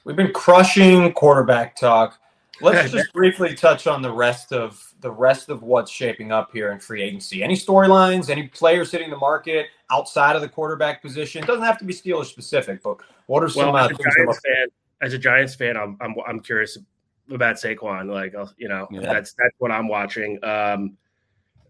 we've 0.04 0.16
been 0.16 0.32
crushing 0.32 1.12
quarterback 1.12 1.76
talk. 1.76 2.18
Let's 2.60 2.90
just 2.92 3.12
briefly 3.12 3.54
touch 3.54 3.86
on 3.86 4.02
the 4.02 4.12
rest 4.12 4.52
of 4.52 4.94
the 5.00 5.10
rest 5.10 5.48
of 5.48 5.62
what's 5.62 5.90
shaping 5.90 6.32
up 6.32 6.50
here 6.52 6.72
in 6.72 6.80
free 6.80 7.02
agency. 7.02 7.42
Any 7.42 7.54
storylines? 7.54 8.30
Any 8.30 8.48
players 8.48 8.90
hitting 8.90 9.10
the 9.10 9.16
market 9.16 9.66
outside 9.90 10.36
of 10.36 10.42
the 10.42 10.48
quarterback 10.48 11.02
position? 11.02 11.42
It 11.42 11.46
doesn't 11.46 11.64
have 11.64 11.78
to 11.78 11.84
be 11.84 11.92
Steelers 11.92 12.26
specific, 12.26 12.82
but 12.82 12.98
what 13.26 13.42
are 13.42 13.48
some 13.48 13.72
well, 13.72 13.84
as, 13.84 13.90
a 13.90 14.02
Giants 14.02 14.40
fan, 14.44 14.66
as 15.02 15.12
a 15.12 15.18
Giants 15.18 15.54
fan, 15.54 15.76
I'm, 15.76 15.96
I'm 16.00 16.14
I'm 16.26 16.40
curious 16.40 16.78
about 17.30 17.56
Saquon. 17.56 18.10
Like, 18.10 18.34
you 18.56 18.68
know, 18.68 18.88
yeah. 18.90 19.00
that's 19.00 19.34
that's 19.34 19.54
what 19.58 19.70
I'm 19.70 19.88
watching. 19.88 20.42
Um, 20.44 20.96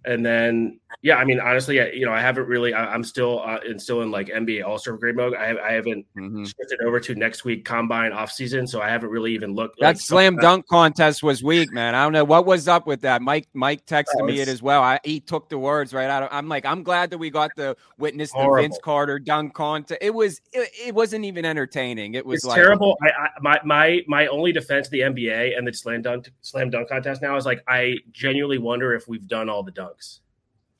and 0.05 0.25
then 0.25 0.79
yeah, 1.03 1.17
I 1.17 1.25
mean 1.25 1.41
honestly, 1.41 1.81
I, 1.81 1.89
you 1.91 2.05
know, 2.05 2.13
I 2.13 2.21
haven't 2.21 2.47
really. 2.47 2.75
I, 2.75 2.95
am 2.95 3.05
still 3.05 3.43
uh, 3.45 3.59
in 3.67 3.79
still 3.79 4.03
in 4.03 4.11
like 4.11 4.29
NBA 4.29 4.65
All 4.65 4.79
Star 4.79 4.97
grade 4.97 5.17
mode. 5.17 5.35
I, 5.35 5.57
I 5.59 5.73
haven't 5.73 6.07
mm-hmm. 6.17 6.45
shifted 6.45 6.81
over 6.85 7.01
to 7.01 7.15
next 7.15 7.45
week 7.45 7.65
combine 7.65 8.13
off 8.13 8.33
season, 8.33 8.67
so 8.67 8.81
I 8.81 8.89
haven't 8.89 9.11
really 9.11 9.35
even 9.35 9.55
looked. 9.55 9.81
That 9.81 9.87
like, 9.87 10.01
slam 10.01 10.37
dunk 10.41 10.67
contest 10.69 11.23
was 11.23 11.43
weak, 11.43 11.73
man. 11.73 11.95
I 11.95 12.03
don't 12.03 12.13
know 12.13 12.25
what 12.25 12.47
was 12.47 12.69
up 12.69 12.87
with 12.87 13.03
that. 13.03 13.23
Mike 13.23 13.49
Mike 13.55 13.85
texted 13.87 14.21
oh, 14.21 14.25
me 14.25 14.41
it 14.41 14.49
as 14.49 14.63
well. 14.63 14.83
I 14.83 14.99
he 15.05 15.21
took 15.21 15.49
the 15.49 15.59
words 15.59 15.93
right 15.93 16.09
out 16.09 16.23
of. 16.23 16.29
I'm 16.33 16.49
like, 16.49 16.65
I'm 16.65 16.83
glad 16.83 17.11
that 17.11 17.19
we 17.19 17.31
got 17.31 17.51
to 17.57 17.77
witness 17.99 18.33
the 18.33 18.39
horrible. 18.39 18.63
Vince 18.63 18.79
Carter 18.83 19.19
dunk 19.19 19.55
contest. 19.55 19.99
It 20.01 20.15
was 20.15 20.41
it, 20.53 20.71
it 20.87 20.95
wasn't 20.95 21.25
even 21.25 21.45
entertaining. 21.45 22.15
It 22.15 22.25
was 22.25 22.45
like, 22.45 22.57
terrible. 22.57 22.97
I, 23.03 23.07
I, 23.07 23.29
my 23.41 23.61
my 23.65 24.03
my 24.07 24.27
only 24.29 24.53
defense 24.53 24.89
of 24.89 24.93
the 24.93 25.01
NBA 25.01 25.57
and 25.57 25.67
the 25.67 25.73
slam 25.73 26.03
dunk 26.03 26.31
slam 26.41 26.71
dunk 26.71 26.89
contest 26.89 27.23
now 27.23 27.37
is 27.37 27.47
like 27.47 27.63
I 27.69 27.97
genuinely 28.13 28.59
wonder 28.59 28.95
if 28.95 29.09
we've 29.09 29.27
done 29.29 29.49
all 29.49 29.63
the 29.63 29.73
dunks. 29.73 30.21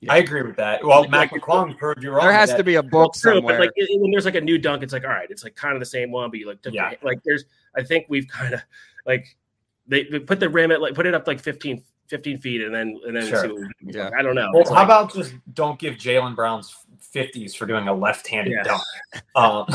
Yeah. 0.01 0.13
I 0.13 0.19
agree 0.19 0.43
with 0.43 0.57
that. 0.57 0.85
Well, 0.85 1.09
Mac 1.09 1.31
McClung 1.31 1.77
proved 1.79 2.03
you 2.03 2.11
wrong. 2.11 2.27
There 2.27 2.33
has 2.33 2.53
to 2.55 2.63
be 2.63 2.75
a 2.75 2.83
book 2.83 3.15
true, 3.15 3.37
somewhere. 3.37 3.59
But 3.59 3.67
like 3.77 3.89
when 3.99 4.11
there's 4.11 4.27
like 4.27 4.35
a 4.35 4.41
new 4.41 4.59
dunk, 4.59 4.83
it's 4.83 4.93
like 4.93 5.05
all 5.05 5.11
right, 5.11 5.31
it's 5.31 5.43
like 5.43 5.57
kind 5.57 5.75
of 5.75 5.81
the 5.81 5.87
same 5.87 6.11
one, 6.11 6.31
but 6.31 6.39
you 6.39 6.47
like 6.47 6.59
yeah. 6.71 6.93
like 7.03 7.23
there's. 7.25 7.45
I 7.75 7.83
think 7.83 8.07
we've 8.09 8.29
kind 8.29 8.55
of 8.55 8.61
like 9.07 9.37
they, 9.89 10.05
they, 10.05 10.19
put 10.19 10.41
the 10.41 10.49
rim 10.49 10.71
at 10.71 10.81
like 10.81 10.95
put 10.95 11.07
it 11.07 11.15
up 11.15 11.27
like 11.27 11.41
15, 11.41 11.83
15 12.09 12.39
feet, 12.39 12.63
and 12.63 12.75
then 12.75 13.01
and 13.07 13.17
then 13.17 13.27
sure. 13.27 13.71
yeah. 13.83 14.11
I 14.17 14.23
don't 14.23 14.35
know. 14.35 14.51
Well, 14.53 14.65
how 14.65 14.75
like, 14.75 14.85
about 14.85 15.15
just 15.15 15.35
don't 15.55 15.79
give 15.79 15.95
Jaylen 15.95 16.37
Brown's 16.37 16.75
fifties 17.01 17.55
for 17.55 17.65
doing 17.65 17.89
a 17.89 17.95
left-handed 17.95 18.53
yeah. 18.53 18.63
dunk? 18.63 18.83
Um, 19.35 19.67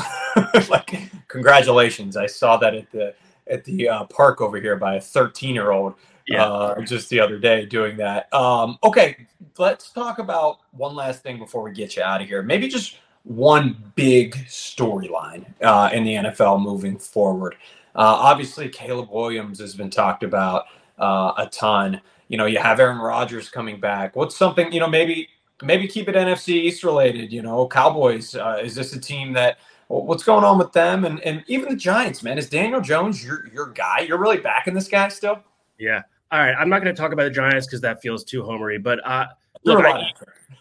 like 0.69 1.09
congratulations! 1.29 2.15
I 2.15 2.27
saw 2.27 2.57
that 2.57 2.75
at 2.75 2.91
the 2.91 3.15
at 3.47 3.63
the 3.65 3.89
uh, 3.89 4.03
park 4.05 4.39
over 4.39 4.59
here 4.59 4.75
by 4.75 4.95
a 4.95 5.01
thirteen-year-old 5.01 5.95
yeah. 6.31 6.45
Uh, 6.45 6.81
just 6.81 7.09
the 7.09 7.19
other 7.19 7.37
day 7.37 7.65
doing 7.65 7.97
that. 7.97 8.33
Um, 8.33 8.77
okay, 8.83 9.27
let's 9.57 9.91
talk 9.91 10.19
about 10.19 10.59
one 10.71 10.95
last 10.95 11.23
thing 11.23 11.37
before 11.37 11.63
we 11.63 11.71
get 11.71 11.95
you 11.95 12.03
out 12.03 12.21
of 12.21 12.27
here. 12.27 12.41
Maybe 12.41 12.67
just 12.67 12.97
one 13.23 13.77
big 13.95 14.35
storyline 14.47 15.45
uh, 15.61 15.89
in 15.93 16.03
the 16.03 16.13
NFL 16.13 16.61
moving 16.61 16.97
forward. 16.97 17.55
Uh, 17.95 18.17
obviously, 18.19 18.69
Caleb 18.69 19.09
Williams 19.11 19.59
has 19.59 19.75
been 19.75 19.89
talked 19.89 20.23
about 20.23 20.65
uh, 20.97 21.33
a 21.37 21.47
ton. 21.47 22.01
You 22.27 22.37
know, 22.37 22.45
you 22.45 22.59
have 22.59 22.79
Aaron 22.79 22.97
Rodgers 22.97 23.49
coming 23.49 23.79
back. 23.79 24.15
What's 24.15 24.37
something 24.37 24.71
you 24.71 24.79
know? 24.79 24.87
Maybe 24.87 25.27
maybe 25.61 25.87
keep 25.87 26.07
it 26.07 26.15
NFC 26.15 26.49
East 26.49 26.83
related. 26.83 27.31
You 27.33 27.41
know, 27.41 27.67
Cowboys. 27.67 28.35
Uh, 28.35 28.59
is 28.63 28.75
this 28.75 28.93
a 28.93 28.99
team 28.99 29.33
that? 29.33 29.57
What's 29.87 30.23
going 30.23 30.45
on 30.45 30.57
with 30.57 30.71
them 30.71 31.03
and, 31.03 31.19
and 31.19 31.43
even 31.47 31.67
the 31.67 31.75
Giants, 31.75 32.23
man? 32.23 32.37
Is 32.37 32.47
Daniel 32.47 32.79
Jones 32.79 33.25
your 33.25 33.49
your 33.53 33.71
guy? 33.71 33.99
You're 33.99 34.19
really 34.19 34.37
backing 34.37 34.73
this 34.73 34.87
guy 34.87 35.09
still? 35.09 35.43
Yeah, 35.77 36.03
all 36.31 36.39
right, 36.39 36.55
I'm 36.57 36.69
not 36.69 36.81
going 36.81 36.93
to 36.93 36.99
talk 36.99 37.11
about 37.11 37.23
the 37.23 37.29
Giants 37.29 37.67
because 37.67 37.81
that 37.81 38.01
feels 38.01 38.23
too 38.23 38.41
homery. 38.41 38.81
But 38.81 39.05
uh, 39.05 39.27
look, 39.65 39.85
I, 39.85 40.11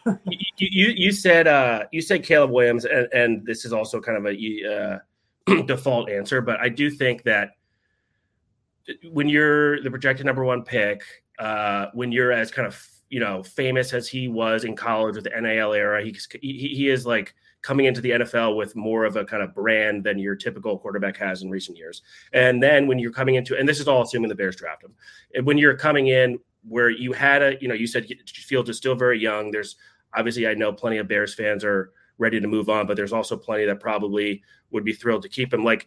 you, 0.26 0.38
you, 0.56 0.88
you 0.96 1.12
said 1.12 1.46
uh, 1.46 1.84
you 1.92 2.02
said 2.02 2.24
Caleb 2.24 2.50
Williams, 2.50 2.84
and, 2.84 3.08
and 3.12 3.46
this 3.46 3.64
is 3.64 3.72
also 3.72 4.00
kind 4.00 4.18
of 4.18 4.26
a 4.26 5.00
uh, 5.48 5.62
default 5.66 6.10
answer, 6.10 6.40
but 6.40 6.58
I 6.60 6.68
do 6.68 6.90
think 6.90 7.22
that 7.24 7.52
when 9.12 9.28
you're 9.28 9.80
the 9.82 9.90
projected 9.90 10.26
number 10.26 10.44
one 10.44 10.62
pick, 10.62 11.02
uh, 11.38 11.86
when 11.94 12.10
you're 12.10 12.32
as 12.32 12.50
kind 12.50 12.66
of 12.66 12.84
you 13.08 13.20
know 13.20 13.42
famous 13.42 13.92
as 13.92 14.08
he 14.08 14.28
was 14.28 14.64
in 14.64 14.74
college 14.74 15.14
with 15.14 15.24
the 15.24 15.40
NIL 15.40 15.72
era, 15.72 16.02
he 16.02 16.16
he, 16.40 16.68
he 16.74 16.88
is 16.88 17.06
like 17.06 17.34
coming 17.62 17.86
into 17.86 18.00
the 18.00 18.10
NFL 18.10 18.56
with 18.56 18.74
more 18.74 19.04
of 19.04 19.16
a 19.16 19.24
kind 19.24 19.42
of 19.42 19.54
brand 19.54 20.04
than 20.04 20.18
your 20.18 20.34
typical 20.34 20.78
quarterback 20.78 21.16
has 21.16 21.42
in 21.42 21.50
recent 21.50 21.76
years. 21.76 22.02
And 22.32 22.62
then 22.62 22.86
when 22.86 22.98
you're 22.98 23.12
coming 23.12 23.34
into, 23.34 23.56
and 23.58 23.68
this 23.68 23.80
is 23.80 23.88
all 23.88 24.02
assuming 24.02 24.28
the 24.28 24.34
Bears 24.34 24.56
draft 24.56 24.82
him, 24.82 25.44
when 25.44 25.58
you're 25.58 25.76
coming 25.76 26.08
in 26.08 26.38
where 26.66 26.90
you 26.90 27.12
had 27.12 27.42
a, 27.42 27.56
you 27.60 27.68
know, 27.68 27.74
you 27.74 27.86
said 27.86 28.06
Fields 28.26 28.70
is 28.70 28.76
still 28.76 28.94
very 28.94 29.18
young. 29.18 29.50
There's 29.50 29.76
obviously 30.14 30.46
I 30.46 30.54
know 30.54 30.72
plenty 30.72 30.98
of 30.98 31.08
Bears 31.08 31.34
fans 31.34 31.64
are 31.64 31.92
ready 32.18 32.40
to 32.40 32.46
move 32.46 32.68
on, 32.68 32.86
but 32.86 32.96
there's 32.96 33.12
also 33.12 33.36
plenty 33.36 33.64
that 33.66 33.80
probably 33.80 34.42
would 34.70 34.84
be 34.84 34.92
thrilled 34.92 35.22
to 35.22 35.28
keep 35.28 35.52
him. 35.52 35.64
Like 35.64 35.86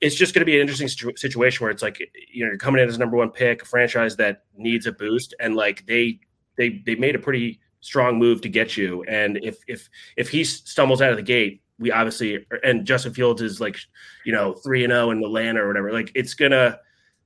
it's 0.00 0.14
just 0.14 0.34
going 0.34 0.40
to 0.40 0.46
be 0.46 0.56
an 0.56 0.60
interesting 0.60 0.88
situation 1.16 1.64
where 1.64 1.70
it's 1.70 1.82
like 1.82 1.98
you 2.32 2.44
know 2.44 2.50
you're 2.50 2.58
coming 2.58 2.82
in 2.82 2.88
as 2.88 2.98
number 2.98 3.16
one 3.16 3.30
pick, 3.30 3.62
a 3.62 3.64
franchise 3.64 4.16
that 4.16 4.44
needs 4.56 4.86
a 4.86 4.92
boost, 4.92 5.34
and 5.40 5.56
like 5.56 5.86
they 5.86 6.20
they 6.56 6.82
they 6.84 6.94
made 6.94 7.14
a 7.14 7.18
pretty 7.18 7.60
strong 7.84 8.18
move 8.18 8.40
to 8.40 8.48
get 8.48 8.76
you. 8.76 9.04
And 9.04 9.38
if 9.42 9.58
if 9.68 9.88
if 10.16 10.30
he 10.30 10.42
stumbles 10.42 11.02
out 11.02 11.10
of 11.10 11.16
the 11.16 11.22
gate, 11.22 11.62
we 11.78 11.92
obviously 11.92 12.46
and 12.62 12.86
Justin 12.86 13.12
Fields 13.12 13.42
is 13.42 13.60
like 13.60 13.76
you 14.24 14.32
know 14.32 14.54
three 14.54 14.84
and 14.84 14.90
zero 14.90 15.06
oh 15.06 15.10
in 15.10 15.22
Atlanta 15.22 15.62
or 15.62 15.68
whatever. 15.68 15.92
Like 15.92 16.10
it's 16.14 16.34
gonna 16.34 16.78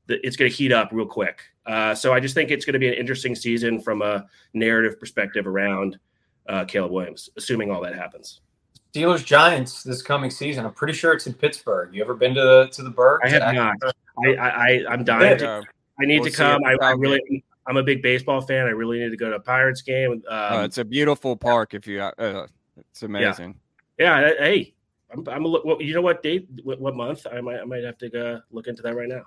it's 0.08 0.36
gonna 0.36 0.50
heat 0.50 0.72
up 0.72 0.90
real 0.92 1.06
quick. 1.06 1.42
Uh, 1.64 1.94
so 1.94 2.12
I 2.12 2.18
just 2.18 2.34
think 2.34 2.50
it's 2.50 2.64
going 2.64 2.72
to 2.72 2.78
be 2.78 2.88
an 2.88 2.94
interesting 2.94 3.34
season 3.34 3.78
from 3.78 4.00
a 4.00 4.26
narrative 4.54 4.98
perspective 4.98 5.46
around 5.46 5.98
uh, 6.48 6.64
Caleb 6.64 6.92
Williams, 6.92 7.28
assuming 7.36 7.70
all 7.70 7.82
that 7.82 7.94
happens. 7.94 8.40
Steelers 8.94 9.22
Giants 9.22 9.82
this 9.82 10.00
coming 10.00 10.30
season. 10.30 10.64
I'm 10.64 10.72
pretty 10.72 10.94
sure 10.94 11.12
it's 11.12 11.26
in 11.26 11.34
Pittsburgh. 11.34 11.94
You 11.94 12.02
ever 12.02 12.14
been 12.14 12.34
to 12.34 12.40
the 12.40 12.68
to 12.72 12.82
the 12.82 12.90
Burgh? 12.90 13.20
I 13.22 13.28
have 13.28 13.54
not. 13.54 13.76
I, 14.24 14.34
I 14.34 14.84
I'm 14.88 15.04
dying. 15.04 15.38
To, 15.38 15.62
I 16.00 16.06
need 16.06 16.20
we'll 16.20 16.30
to 16.30 16.36
come. 16.36 16.62
I, 16.64 16.74
I, 16.80 16.90
really. 16.92 17.44
I'm 17.68 17.76
a 17.76 17.82
big 17.82 18.02
baseball 18.02 18.40
fan. 18.40 18.66
I 18.66 18.70
really 18.70 18.98
need 18.98 19.10
to 19.10 19.16
go 19.16 19.28
to 19.28 19.36
a 19.36 19.40
Pirates 19.40 19.82
game. 19.82 20.22
Oh, 20.28 20.56
um, 20.56 20.64
it's 20.64 20.78
a 20.78 20.84
beautiful 20.84 21.36
park. 21.36 21.74
If 21.74 21.86
you, 21.86 22.00
uh, 22.00 22.46
it's 22.76 23.02
amazing. 23.02 23.54
Yeah. 23.98 24.20
yeah 24.20 24.32
hey, 24.38 24.74
I'm. 25.12 25.28
I'm 25.28 25.44
a, 25.44 25.76
you 25.78 25.92
know 25.92 26.00
what 26.00 26.22
date? 26.22 26.48
What, 26.64 26.80
what, 26.80 26.96
month? 26.96 27.26
I 27.30 27.42
might. 27.42 27.60
I 27.60 27.64
might 27.64 27.84
have 27.84 27.98
to 27.98 28.08
go 28.08 28.40
look 28.50 28.68
into 28.68 28.82
that 28.82 28.96
right 28.96 29.08
now. 29.08 29.22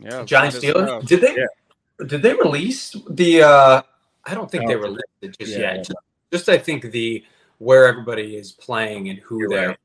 Yeah. 0.00 0.24
Giants 0.24 0.58
Steelers. 0.58 1.06
Did 1.06 1.20
they? 1.20 1.36
Yeah. 1.36 2.06
Did 2.06 2.22
they 2.22 2.34
release 2.34 2.96
the? 3.10 3.42
uh 3.42 3.82
I 4.24 4.34
don't 4.34 4.50
think 4.50 4.64
oh, 4.64 4.68
they 4.68 4.76
released 4.76 5.04
it 5.22 5.38
just 5.38 5.52
yeah, 5.52 5.58
yet. 5.58 5.76
Just, 5.78 5.98
just 6.32 6.48
I 6.48 6.58
think 6.58 6.90
the 6.90 7.24
where 7.58 7.86
everybody 7.86 8.36
is 8.36 8.52
playing 8.52 9.08
and 9.08 9.20
who 9.20 9.40
You're 9.40 9.48
they're. 9.48 9.68
Right. 9.68 9.78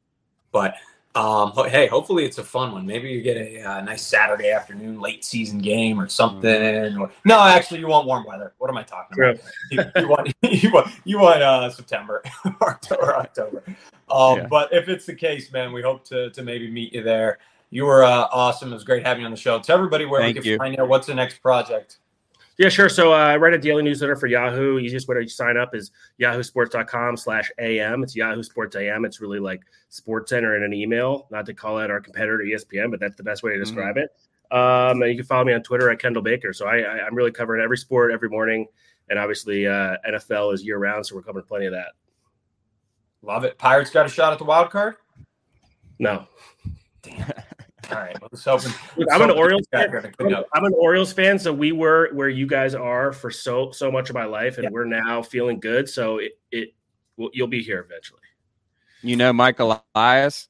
But 0.51 0.75
um, 1.15 1.51
hey, 1.69 1.85
hopefully 1.85 2.25
it's 2.25 2.39
a 2.39 2.43
fun 2.43 2.71
one. 2.71 2.85
Maybe 2.87 3.09
you 3.09 3.21
get 3.21 3.37
a, 3.37 3.61
uh, 3.61 3.81
nice 3.81 4.01
Saturday 4.01 4.49
afternoon, 4.49 4.99
late 4.99 5.23
season 5.23 5.59
game 5.59 5.99
or 5.99 6.07
something. 6.07 6.49
Mm-hmm. 6.49 7.01
Or, 7.01 7.11
no, 7.23 7.39
actually, 7.39 7.81
you 7.81 7.87
want 7.87 8.07
warm 8.07 8.25
weather. 8.25 8.53
What 8.57 8.69
am 8.69 8.77
I 8.77 8.83
talking 8.83 9.19
about? 9.19 9.39
you, 9.69 9.83
you, 9.95 10.07
want 10.07 10.33
you 10.41 10.71
want 10.71 10.91
you 11.03 11.19
want 11.19 11.41
uh, 11.43 11.69
September 11.69 12.23
or 12.61 13.15
October. 13.15 13.63
Um, 14.09 14.37
yeah. 14.37 14.47
But 14.47 14.73
if 14.73 14.89
it's 14.89 15.05
the 15.05 15.15
case, 15.15 15.51
man, 15.51 15.71
we 15.71 15.83
hope 15.83 16.03
to 16.05 16.31
to 16.31 16.41
maybe 16.41 16.69
meet 16.71 16.93
you 16.93 17.03
there. 17.03 17.37
You 17.69 17.85
were 17.85 18.03
uh, 18.03 18.27
awesome. 18.31 18.71
It 18.71 18.75
was 18.75 18.83
great 18.83 19.05
having 19.05 19.21
you 19.21 19.25
on 19.25 19.31
the 19.31 19.37
show. 19.37 19.59
Tell 19.59 19.77
everybody 19.77 20.05
where 20.05 20.21
Thank 20.21 20.37
we 20.37 20.41
can 20.41 20.51
you. 20.51 20.57
find 20.57 20.75
you. 20.75 20.85
What's 20.85 21.07
the 21.07 21.15
next 21.15 21.39
project? 21.39 21.97
Yeah, 22.57 22.69
sure. 22.69 22.89
So 22.89 23.13
uh, 23.13 23.17
I 23.17 23.37
write 23.37 23.53
a 23.53 23.57
daily 23.57 23.81
newsletter 23.81 24.15
for 24.15 24.27
Yahoo. 24.27 24.77
Easiest 24.77 25.07
way 25.07 25.23
to 25.23 25.27
sign 25.27 25.57
up 25.57 25.73
is 25.73 25.91
yahoosports.com 26.21 27.17
slash 27.17 27.49
AM. 27.57 28.03
It's 28.03 28.15
Yahoo 28.15 28.43
Sports 28.43 28.75
AM. 28.75 29.05
It's 29.05 29.19
really 29.19 29.39
like 29.39 29.61
Sports 29.89 30.29
Center 30.29 30.55
in 30.55 30.63
an 30.63 30.73
email, 30.73 31.27
not 31.31 31.45
to 31.47 31.53
call 31.53 31.79
out 31.79 31.89
our 31.89 31.99
competitor 31.99 32.39
ESPN, 32.39 32.91
but 32.91 32.99
that's 32.99 33.15
the 33.15 33.23
best 33.23 33.41
way 33.41 33.53
to 33.53 33.59
describe 33.59 33.95
mm-hmm. 33.95 34.05
it. 34.05 34.55
Um, 34.55 35.01
and 35.01 35.09
you 35.09 35.17
can 35.17 35.25
follow 35.25 35.45
me 35.45 35.53
on 35.53 35.63
Twitter 35.63 35.89
at 35.89 35.97
Kendall 35.97 36.21
Baker. 36.21 36.53
So 36.53 36.67
I, 36.67 36.77
I, 36.81 37.07
am 37.07 37.15
really 37.15 37.31
covering 37.31 37.63
every 37.63 37.77
sport 37.77 38.11
every 38.11 38.29
morning. 38.29 38.67
And 39.09 39.17
obviously, 39.17 39.65
uh, 39.65 39.97
NFL 40.07 40.53
is 40.53 40.63
year 40.63 40.77
round. 40.77 41.07
So 41.07 41.15
we're 41.15 41.23
covering 41.23 41.45
plenty 41.45 41.65
of 41.65 41.73
that. 41.73 41.93
Love 43.23 43.45
it. 43.45 43.57
Pirates 43.57 43.89
got 43.89 44.05
a 44.05 44.09
shot 44.09 44.31
at 44.31 44.37
the 44.37 44.45
wild 44.45 44.69
card? 44.69 44.97
No. 45.97 46.27
Damn. 47.01 47.31
All 47.91 47.97
right. 47.97 48.19
Well, 48.19 48.29
let's 48.31 48.47
open. 48.47 48.71
I'm 49.11 49.21
an 49.21 49.31
Orioles 49.31 49.67
fan. 49.71 50.13
I'm 50.19 50.65
an 50.65 50.73
Orioles 50.77 51.11
fan, 51.11 51.37
so 51.37 51.51
we 51.51 51.71
were 51.71 52.09
where 52.13 52.29
you 52.29 52.47
guys 52.47 52.75
are 52.75 53.11
for 53.11 53.29
so 53.29 53.71
so 53.71 53.91
much 53.91 54.09
of 54.09 54.15
my 54.15 54.25
life, 54.25 54.57
and 54.57 54.65
yeah. 54.65 54.69
we're 54.71 54.85
now 54.85 55.21
feeling 55.21 55.59
good. 55.59 55.89
So 55.89 56.17
it, 56.17 56.33
it 56.51 56.73
well, 57.17 57.29
you'll 57.33 57.47
be 57.47 57.61
here 57.61 57.79
eventually. 57.79 58.21
You 59.01 59.17
know 59.17 59.33
Michael 59.33 59.81
Elias. 59.95 60.47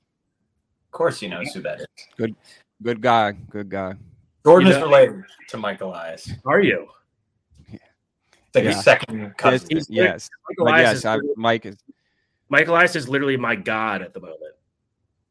Of 0.88 0.92
course, 0.92 1.20
he 1.20 1.28
knows 1.28 1.52
who 1.54 1.62
that 1.62 1.82
is. 1.82 1.88
Good, 2.18 2.36
good 2.82 3.02
guy. 3.02 3.32
Good 3.50 3.70
guy. 3.70 3.96
Jordan 4.46 4.68
you 4.68 4.74
know, 4.74 4.80
is 4.80 4.84
related 4.84 5.24
to 5.50 5.58
Michael 5.58 5.90
Elias. 5.90 6.30
Are 6.46 6.62
you? 6.62 6.88
It's 7.72 8.56
like 8.56 8.64
yeah. 8.66 8.80
a 8.80 8.84
second 8.84 9.38
cousin. 9.38 9.68
Yes, 9.72 9.88
yes. 9.90 10.30
Michael 10.50 10.78
yes, 10.78 10.98
is 10.98 11.06
I, 11.06 11.18
Mike 11.36 11.66
is. 11.66 11.78
Michael 12.50 12.76
Elias 12.76 12.96
is 12.96 13.10
literally 13.10 13.38
my 13.38 13.56
god 13.56 14.04
at 14.04 14.14
the 14.14 14.20
moment. 14.20 14.54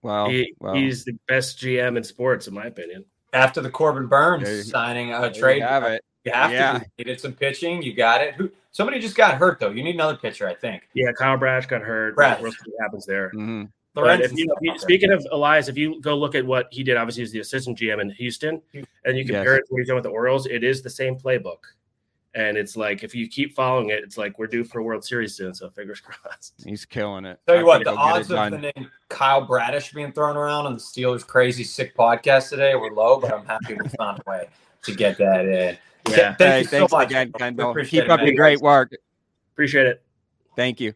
Wow. 0.03 0.29
He, 0.29 0.55
He's 0.75 1.05
the 1.05 1.17
best 1.29 1.59
GM 1.59 1.97
in 1.97 2.05
sports, 2.05 2.49
in 2.49 2.55
my 2.55 2.67
opinion. 2.67 3.05
After 3.33 3.61
the 3.61 3.71
Corbin 3.71 4.09
Burnes 4.09 4.49
you, 4.49 4.63
signing 4.63 5.13
a 5.13 5.33
trade, 5.33 5.59
you 5.59 5.63
have 5.63 5.85
it. 5.85 6.05
You 6.25 6.33
have 6.33 6.53
yeah. 6.53 6.79
to. 6.79 6.87
You 6.99 7.05
did 7.05 7.21
some 7.21 7.33
pitching. 7.33 7.83
You 7.83 7.95
got 7.95 8.21
it. 8.21 8.35
Who? 8.35 8.51
Somebody 8.73 9.01
just 9.01 9.17
got 9.17 9.37
hurt 9.37 9.59
though. 9.59 9.71
You 9.71 9.83
need 9.83 9.95
another 9.95 10.17
pitcher, 10.17 10.49
I 10.49 10.55
think. 10.55 10.89
Yeah, 10.95 11.13
Kyle 11.19 11.37
Bradish 11.37 11.67
got 11.67 11.83
hurt. 11.83 12.15
Bradish. 12.17 12.43
What 12.43 12.57
happens 12.81 13.07
there? 13.07 13.31
Mm-hmm. 13.31 13.65
If 13.95 14.33
you, 14.33 14.79
speaking 14.79 15.13
of 15.13 15.27
Elias, 15.31 15.69
if 15.69 15.77
you 15.77 16.01
go 16.01 16.17
look 16.17 16.35
at 16.35 16.47
what 16.47 16.69
he 16.71 16.83
did, 16.83 16.97
obviously 16.97 17.25
he's 17.25 17.33
the 17.33 17.41
assistant 17.41 17.79
GM 17.79 18.01
in 18.01 18.11
Houston, 18.11 18.63
and 19.05 19.19
you 19.19 19.25
compare 19.27 19.55
yes. 19.55 19.59
it 19.59 19.67
to 19.67 19.67
what 19.69 19.79
he's 19.81 19.89
done 19.89 19.97
with 19.97 20.05
the 20.05 20.11
Orioles, 20.11 20.47
it 20.47 20.65
is 20.65 20.81
the 20.81 20.89
same 20.89 21.17
playbook. 21.17 21.59
And 22.35 22.57
it's 22.57 22.77
like 22.77 23.03
if 23.03 23.15
you 23.15 23.29
keep 23.29 23.55
following 23.55 23.91
it, 23.91 24.03
it's 24.03 24.17
like 24.17 24.39
we're 24.39 24.47
due 24.47 24.65
for 24.65 24.79
a 24.79 24.83
World 24.83 25.05
Series 25.05 25.35
soon. 25.37 25.55
So 25.55 25.69
fingers 25.69 26.01
crossed. 26.05 26.55
He's 26.65 26.85
killing 26.85 27.25
it. 27.27 27.39
Tell 27.47 27.57
you 27.57 27.63
I 27.63 27.65
what, 27.65 27.85
the 27.85 27.95
odds 27.95 28.31
of 28.31 28.51
the 28.51 28.59
name 28.59 28.91
Kyle 29.09 29.47
Bradish 29.47 29.93
being 29.93 30.13
thrown 30.13 30.37
around 30.37 30.67
on 30.67 30.73
the 30.73 30.81
Steelers 30.81 31.27
Crazy 31.27 31.65
Sick 31.65 31.95
podcast 31.97 32.49
today 32.49 32.75
were 32.75 32.91
low, 32.91 33.21
but 33.21 33.33
I'm 33.33 33.45
happy 33.45 33.75
we 33.75 33.89
found 33.91 34.23
a 34.27 34.31
way 34.31 34.49
to 34.85 34.95
get 34.95 35.19
that 35.19 35.45
in. 35.45 35.77
Yeah. 36.09 36.35
Thank 36.35 36.39
hey, 36.39 36.61
you 36.61 36.67
thanks 36.67 36.91
so 36.91 36.97
much. 36.97 37.11
again, 37.11 37.33
Kendall. 37.33 37.75
Keep 37.85 38.09
up 38.09 38.21
the 38.21 38.35
great 38.35 38.61
work. 38.61 38.93
Appreciate 39.53 39.87
it. 39.87 40.03
Thank 40.57 40.81
you. 40.81 40.95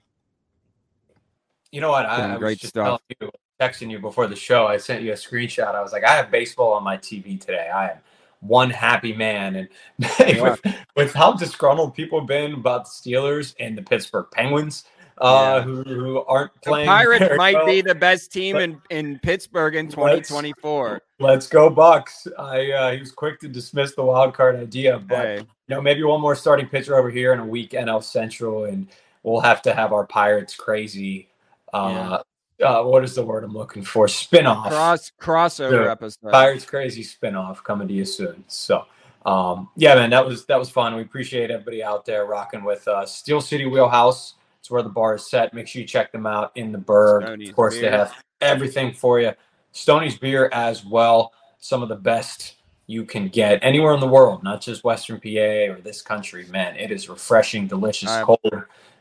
You 1.71 1.81
know 1.81 1.91
what? 1.91 2.07
I, 2.07 2.35
I 2.35 2.39
great 2.39 2.61
stuff. 2.63 3.01
You, 3.21 3.31
texting 3.61 3.91
you 3.91 3.99
before 3.99 4.27
the 4.27 4.37
show. 4.37 4.67
I 4.67 4.77
sent 4.77 5.03
you 5.03 5.13
a 5.13 5.17
screenshot. 5.17 5.75
I 5.75 5.83
was 5.83 5.93
like, 5.93 6.05
I 6.05 6.11
have 6.11 6.31
baseball 6.31 6.73
on 6.73 6.83
my 6.83 6.97
TV 6.97 7.41
today. 7.41 7.71
I 7.75 7.91
am 7.91 7.99
one 8.41 8.71
happy 8.71 9.13
man. 9.13 9.57
And 9.57 9.69
yeah. 10.21 10.43
with, 10.43 10.61
with, 10.97 11.15
how 11.15 11.33
disgruntled 11.33 11.95
people 11.95 12.21
have 12.21 12.29
been 12.29 12.55
about 12.55 12.85
the 12.85 12.91
Steelers 12.91 13.55
and 13.59 13.77
the 13.77 13.83
Pittsburgh 13.83 14.27
Penguins, 14.33 14.85
uh, 15.19 15.57
yeah. 15.59 15.63
who, 15.63 15.83
who 15.83 16.25
aren't 16.25 16.53
playing. 16.63 16.87
The 16.87 16.93
Pirates 16.93 17.37
might 17.37 17.57
well, 17.57 17.67
be 17.67 17.81
the 17.81 17.95
best 17.95 18.33
team 18.33 18.57
in, 18.57 18.81
in 18.91 19.19
Pittsburgh 19.21 19.75
in 19.75 19.89
2024. 19.89 20.93
Let's, 20.93 21.05
let's 21.19 21.47
go 21.49 21.71
Bucs. 21.71 22.27
I 22.39 22.73
uh, 22.73 22.93
he 22.93 23.01
was 23.01 23.13
quick 23.13 23.41
to 23.41 23.49
dismiss 23.49 23.95
the 23.95 24.05
wild 24.05 24.35
card 24.35 24.57
idea, 24.57 24.99
but 24.99 25.19
hey. 25.19 25.37
you 25.39 25.47
know 25.75 25.81
maybe 25.81 26.03
one 26.03 26.21
more 26.21 26.37
starting 26.37 26.69
pitcher 26.69 26.97
over 26.97 27.11
here 27.11 27.33
in 27.33 27.41
a 27.41 27.47
weak 27.47 27.71
NL 27.71 28.03
Central, 28.03 28.65
and 28.65 28.89
we'll 29.23 29.41
have 29.41 29.63
to 29.63 29.75
have 29.75 29.93
our 29.93 30.07
Pirates 30.07 30.55
crazy 30.55 31.29
uh, 31.73 32.23
uh, 32.63 32.83
what 32.83 33.05
is 33.05 33.15
the 33.15 33.23
word 33.23 33.45
I'm 33.45 33.53
looking 33.53 33.83
for? 33.83 34.07
Spinoff. 34.07 34.69
Cross 34.69 35.13
crossover 35.21 35.85
the 35.85 35.91
episode. 35.91 36.31
Pirates 36.31 36.65
Crazy 36.65 37.05
spinoff 37.05 37.63
coming 37.63 37.89
to 37.89 37.95
you 37.95 38.05
soon. 38.05 38.45
So 38.49 38.87
um, 39.27 39.71
yeah, 39.77 39.95
man, 39.97 40.11
that 40.11 40.25
was 40.25 40.47
that 40.47 40.59
was 40.59 40.71
fun. 40.71 40.95
We 40.95 41.03
appreciate 41.03 41.51
everybody 41.51 41.83
out 41.83 42.07
there 42.07 42.27
rocking 42.27 42.65
with 42.65 42.87
us. 42.89 43.15
Steel 43.15 43.41
City 43.41 43.67
Wheelhouse. 43.67 44.35
It's 44.61 44.71
where 44.71 44.83
the 44.83 44.89
bar 44.89 45.17
is 45.17 45.29
set. 45.29 45.53
Make 45.53 45.69
sure 45.69 45.83
you 45.83 45.87
check 45.87 46.13
them 46.13 46.27
out 46.27 46.53
in 46.55 46.73
the 46.73 46.79
Burgh. 46.79 47.25
Stoney's 47.25 47.49
of 47.51 47.57
course, 47.57 47.75
beer. 47.75 47.91
they 47.91 47.97
have 47.97 48.15
everything 48.41 48.93
for 48.93 49.21
you. 49.21 49.33
Stoney's 49.73 50.17
beer 50.17 50.49
as 50.53 50.85
well. 50.85 51.33
Some 51.59 51.83
of 51.83 51.89
the 51.89 51.97
best 51.97 52.55
you 52.87 53.05
can 53.05 53.29
get 53.29 53.59
anywhere 53.63 53.95
in 53.95 54.01
the 54.01 54.07
world, 54.07 54.45
not 54.45 54.61
just 54.61 54.85
Western 54.85 55.21
PA 55.21 55.73
or 55.73 55.81
this 55.83 56.03
country. 56.03 56.47
Man, 56.47 56.77
it 56.77 56.93
is 56.93 57.09
refreshing, 57.09 57.67
delicious, 57.67 58.17
cold 58.23 58.39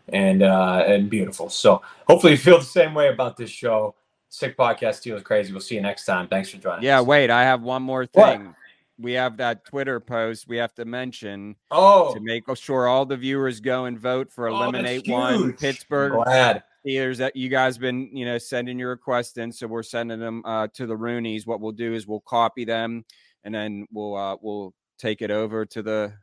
and 0.10 0.44
uh, 0.44 0.84
and 0.86 1.10
beautiful. 1.10 1.50
So 1.50 1.82
hopefully 2.08 2.34
you 2.34 2.38
feel 2.38 2.60
the 2.60 2.66
same 2.66 2.94
way 2.94 3.10
about 3.10 3.38
this 3.38 3.50
show. 3.50 3.96
Sick 4.30 4.58
podcast, 4.58 5.02
Steelers 5.02 5.24
crazy. 5.24 5.52
We'll 5.52 5.62
see 5.62 5.76
you 5.76 5.82
next 5.82 6.06
time. 6.06 6.28
Thanks 6.28 6.50
for 6.50 6.58
joining. 6.58 6.84
Yeah, 6.84 7.00
us. 7.00 7.06
wait, 7.06 7.30
I 7.30 7.44
have 7.44 7.62
one 7.62 7.82
more 7.82 8.06
thing. 8.06 8.48
What? 8.48 8.56
We 8.98 9.14
have 9.14 9.38
that 9.38 9.66
Twitter 9.66 10.00
post 10.00 10.48
we 10.48 10.58
have 10.58 10.74
to 10.76 10.86
mention. 10.86 11.56
Oh, 11.72 12.14
to 12.14 12.20
make 12.22 12.44
sure 12.56 12.88
all 12.88 13.06
the 13.06 13.18
viewers 13.18 13.60
go 13.60 13.86
and 13.86 14.00
vote 14.00 14.32
for 14.32 14.48
oh, 14.48 14.56
Eliminate 14.56 15.08
One 15.08 15.54
Pittsburgh. 15.54 16.14
Glad. 16.14 16.64
Theaters 16.84 17.18
that 17.18 17.36
you 17.36 17.50
guys 17.50 17.78
been 17.78 18.10
you 18.16 18.26
know 18.26 18.38
sending 18.38 18.78
your 18.78 18.90
requests 18.90 19.38
in, 19.38 19.52
so 19.52 19.68
we're 19.68 19.84
sending 19.84 20.20
them 20.20 20.44
uh, 20.46 20.68
to 20.74 20.86
the 20.86 20.96
Rooneys. 20.96 21.48
What 21.48 21.60
we'll 21.60 21.72
do 21.72 21.94
is 21.94 22.06
we'll 22.06 22.22
copy 22.22 22.64
them, 22.64 23.06
and 23.44 23.54
then 23.54 23.88
we'll 23.92 24.16
uh, 24.16 24.38
we'll 24.42 24.74
take 24.98 25.22
it 25.22 25.32
over 25.32 25.66
to 25.66 25.82
the 25.82 26.14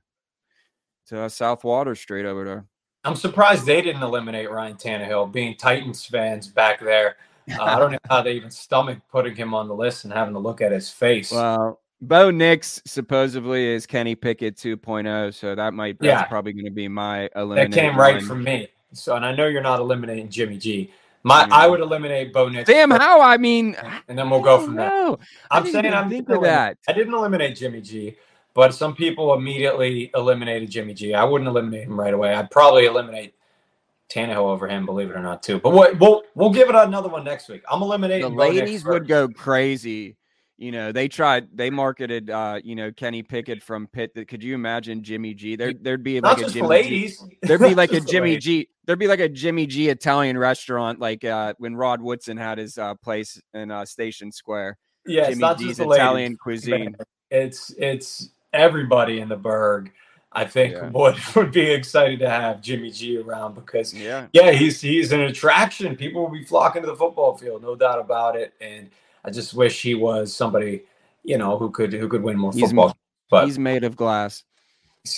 to 1.09 1.29
South 1.29 1.65
Water 1.65 1.95
Street 1.95 2.25
over 2.25 2.45
there. 2.45 2.67
I'm 3.05 3.17
surprised 3.17 3.67
they 3.67 3.83
didn't 3.83 4.03
eliminate 4.03 4.51
Ryan 4.51 4.77
Tannehill, 4.77 5.33
being 5.33 5.57
Titans 5.57 6.05
fans 6.05 6.47
back 6.47 6.81
there. 6.81 7.17
Uh, 7.51 7.63
I 7.63 7.79
don't 7.79 7.91
know 7.91 7.99
how 8.09 8.23
they 8.23 8.33
even 8.35 8.51
stomach 8.51 8.99
putting 9.11 9.35
him 9.35 9.53
on 9.53 9.67
the 9.67 9.75
list 9.75 10.05
and 10.05 10.13
having 10.13 10.35
to 10.35 10.41
look 10.41 10.61
at 10.61 10.71
his 10.71 10.89
face. 10.91 11.33
Well, 11.33 11.81
Bo 12.01 12.31
Nix 12.31 12.81
supposedly 12.85 13.67
is 13.67 13.87
Kenny 13.87 14.15
Pickett 14.15 14.57
2.0, 14.57 15.35
so 15.35 15.55
that 15.55 15.75
might 15.75 15.99
that's 15.99 16.07
yeah. 16.07 16.25
probably 16.25 16.53
going 16.53 16.65
to 16.65 16.71
be 16.71 16.87
my 16.89 17.29
elimination. 17.35 17.71
That 17.73 17.77
came 17.77 17.99
right 17.99 18.23
from 18.23 18.45
me. 18.45 18.69
So, 18.93 19.17
and 19.17 19.25
I 19.25 19.35
know 19.35 19.47
you're 19.47 19.63
not 19.63 19.81
eliminating 19.81 20.29
Jimmy 20.29 20.59
G. 20.59 20.93
My, 21.25 21.47
I 21.51 21.69
would 21.69 21.81
eliminate 21.81 22.33
Bo 22.33 22.49
Nix. 22.49 22.69
Damn, 22.69 22.91
how? 22.91 23.21
I 23.21 23.37
mean, 23.37 23.77
and 24.09 24.19
then 24.19 24.29
we'll 24.29 24.41
go 24.41 24.65
from 24.65 24.75
there. 24.75 25.17
I'm 25.51 25.67
saying 25.67 25.95
I'm 25.95 26.11
think 26.11 26.29
of 26.29 26.43
that. 26.43 26.79
I 26.89 26.93
didn't 26.93 27.15
eliminate 27.15 27.57
Jimmy 27.57 27.81
G, 27.81 28.17
but 28.55 28.75
some 28.75 28.95
people 28.95 29.35
immediately 29.35 30.11
eliminated 30.15 30.71
Jimmy 30.71 30.95
G. 30.95 31.15
I 31.15 31.25
wouldn't 31.25 31.49
eliminate 31.49 31.87
him 31.87 31.99
right 31.99 32.15
away. 32.15 32.35
I'd 32.35 32.51
probably 32.51 32.87
eliminate 32.87 33.35
Tannehill 34.11 34.37
over 34.37 34.69
him, 34.69 34.87
believe 34.87 35.11
it 35.11 35.17
or 35.17 35.23
not, 35.23 35.43
too. 35.43 35.59
But 35.59 35.71
we'll 35.71 35.95
we'll, 35.97 36.23
we'll 36.35 36.53
give 36.53 36.69
it 36.69 36.75
another 36.75 37.09
one 37.09 37.25
next 37.25 37.49
week. 37.49 37.63
I'm 37.71 37.83
eliminating. 37.83 38.23
The 38.23 38.37
ladies 38.37 38.85
would 38.85 39.09
go 39.09 39.29
crazy 39.29 40.17
you 40.63 40.71
know, 40.71 40.93
they 40.93 41.09
tried, 41.09 41.49
they 41.53 41.71
marketed, 41.71 42.31
uh, 42.31 42.61
you 42.63 42.77
know, 42.77 42.93
Kenny 42.93 43.25
Pickett 43.25 43.61
from 43.61 43.89
Pitt. 43.89 44.13
Could 44.29 44.45
you 44.45 44.55
imagine 44.55 45.03
Jimmy 45.03 45.35
G? 45.35 45.57
There, 45.57 45.73
there'd 45.73 46.05
be 46.05 46.21
like 46.21 46.39
Not 46.39 46.49
a 46.49 46.53
Jimmy 46.53 46.69
ladies. 46.69 47.19
G. 47.19 47.39
There'd 47.43 47.61
be 47.61 47.75
like 47.75 47.93
a 47.93 48.01
Jimmy 48.01 48.37
G. 48.37 48.69
There'd 48.87 48.99
be 49.01 49.09
like 49.09 49.19
a 49.19 49.29
Jimmy 49.29 49.67
G 49.67 49.89
Italian 49.89 50.39
restaurant, 50.39 51.01
like 51.01 51.25
uh, 51.25 51.55
when 51.59 51.75
Rod 51.75 52.01
Woodson 52.01 52.37
had 52.37 52.59
his 52.59 52.79
uh, 52.79 52.95
place 52.95 53.41
in 53.55 53.73
uh, 53.73 53.85
Station 53.85 54.31
Square. 54.31 54.79
Yeah, 55.05 55.31
Jimmy 55.31 55.45
it's 55.45 55.63
G's 55.63 55.81
Italian 55.81 56.37
cuisine. 56.37 56.95
It's 57.33 57.75
it's 57.77 58.31
everybody 58.53 59.21
in 59.21 59.29
the 59.29 59.37
Burgh. 59.37 59.91
I 60.35 60.47
think 60.47 60.75
yeah. 60.75 60.89
would 60.89 61.17
would 61.37 61.53
be 61.53 61.71
excited 61.71 62.19
to 62.21 62.31
have 62.31 62.63
Jimmy 62.63 62.91
G 62.91 63.19
around 63.19 63.55
because 63.55 63.93
yeah, 63.93 64.27
yeah, 64.33 64.51
he's 64.53 64.81
he's 64.81 65.13
an 65.13 65.21
attraction. 65.23 65.95
People 65.97 66.23
will 66.23 66.31
be 66.31 66.45
flocking 66.45 66.83
to 66.83 66.89
the 66.89 66.97
football 66.97 67.37
field, 67.37 67.63
no 67.63 67.75
doubt 67.77 67.99
about 67.99 68.37
it. 68.37 68.55
And 68.61 68.91
I 69.25 69.31
just 69.31 69.55
wish 69.55 69.83
he 69.83 69.95
was 69.95 70.35
somebody, 70.35 70.85
you 71.23 71.39
know, 71.39 71.59
who 71.59 71.71
could 71.71 71.93
who 71.93 72.09
could 72.09 72.23
win 72.23 72.39
more 72.39 72.53
he's, 72.53 72.71
football. 72.71 72.97
But 73.31 73.47
he's 73.47 73.59
made 73.59 73.85
of 73.85 73.97
glass. 73.97 74.45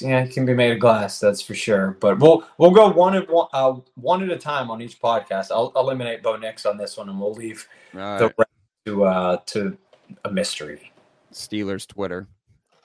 Yeah, 0.00 0.24
he 0.24 0.32
can 0.32 0.46
be 0.46 0.54
made 0.54 0.72
of 0.72 0.80
glass, 0.80 1.20
that's 1.20 1.42
for 1.42 1.54
sure. 1.54 1.96
But 2.00 2.18
we'll 2.18 2.44
we'll 2.58 2.70
go 2.70 2.88
one 2.88 3.14
at 3.14 3.30
one, 3.30 3.48
uh, 3.52 3.74
one 3.96 4.22
at 4.22 4.30
a 4.30 4.38
time 4.38 4.70
on 4.70 4.80
each 4.80 5.00
podcast. 5.00 5.50
I'll 5.50 5.72
eliminate 5.76 6.22
Bo 6.22 6.36
Nix 6.36 6.64
on 6.64 6.78
this 6.78 6.96
one, 6.96 7.08
and 7.08 7.20
we'll 7.20 7.34
leave 7.34 7.68
right. 7.92 8.18
the 8.18 8.34
rest 8.38 8.50
to 8.86 9.04
uh, 9.04 9.36
to 9.46 9.76
a 10.24 10.30
mystery. 10.30 10.90
Steelers 11.32 11.86
Twitter. 11.86 12.26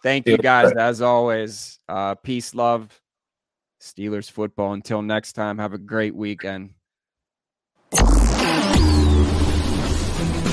Thank 0.02 0.26
Steelers 0.26 0.32
you 0.32 0.38
guys 0.38 0.72
as 0.72 1.02
always. 1.02 1.80
Uh, 1.88 2.16
peace, 2.16 2.56
love, 2.56 3.02
Steelers 3.82 4.30
football. 4.30 4.74
Until 4.74 5.02
next 5.02 5.34
time, 5.34 5.58
have 5.58 5.74
a 5.74 5.78
great 5.78 6.16
weekend. 6.16 6.72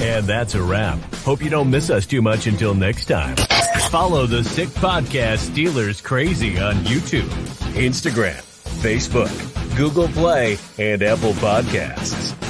And 0.03 0.27
that's 0.27 0.55
a 0.55 0.63
wrap. 0.63 0.99
Hope 1.17 1.43
you 1.43 1.51
don't 1.51 1.71
miss 1.71 1.91
us 1.91 2.07
too 2.07 2.23
much 2.23 2.47
until 2.47 2.75
next 2.75 3.07
time. 3.07 3.37
Follow 3.91 4.27
the 4.27 4.45
Sick 4.45 4.69
Podcast 4.69 5.51
Steelers 5.51 6.03
Crazy 6.03 6.59
on 6.59 6.75
YouTube, 6.85 7.29
Instagram, 7.75 8.43
Facebook, 8.83 9.77
Google 9.77 10.09
Play, 10.09 10.59
and 10.79 11.03
Apple 11.03 11.33
Podcasts. 11.35 12.46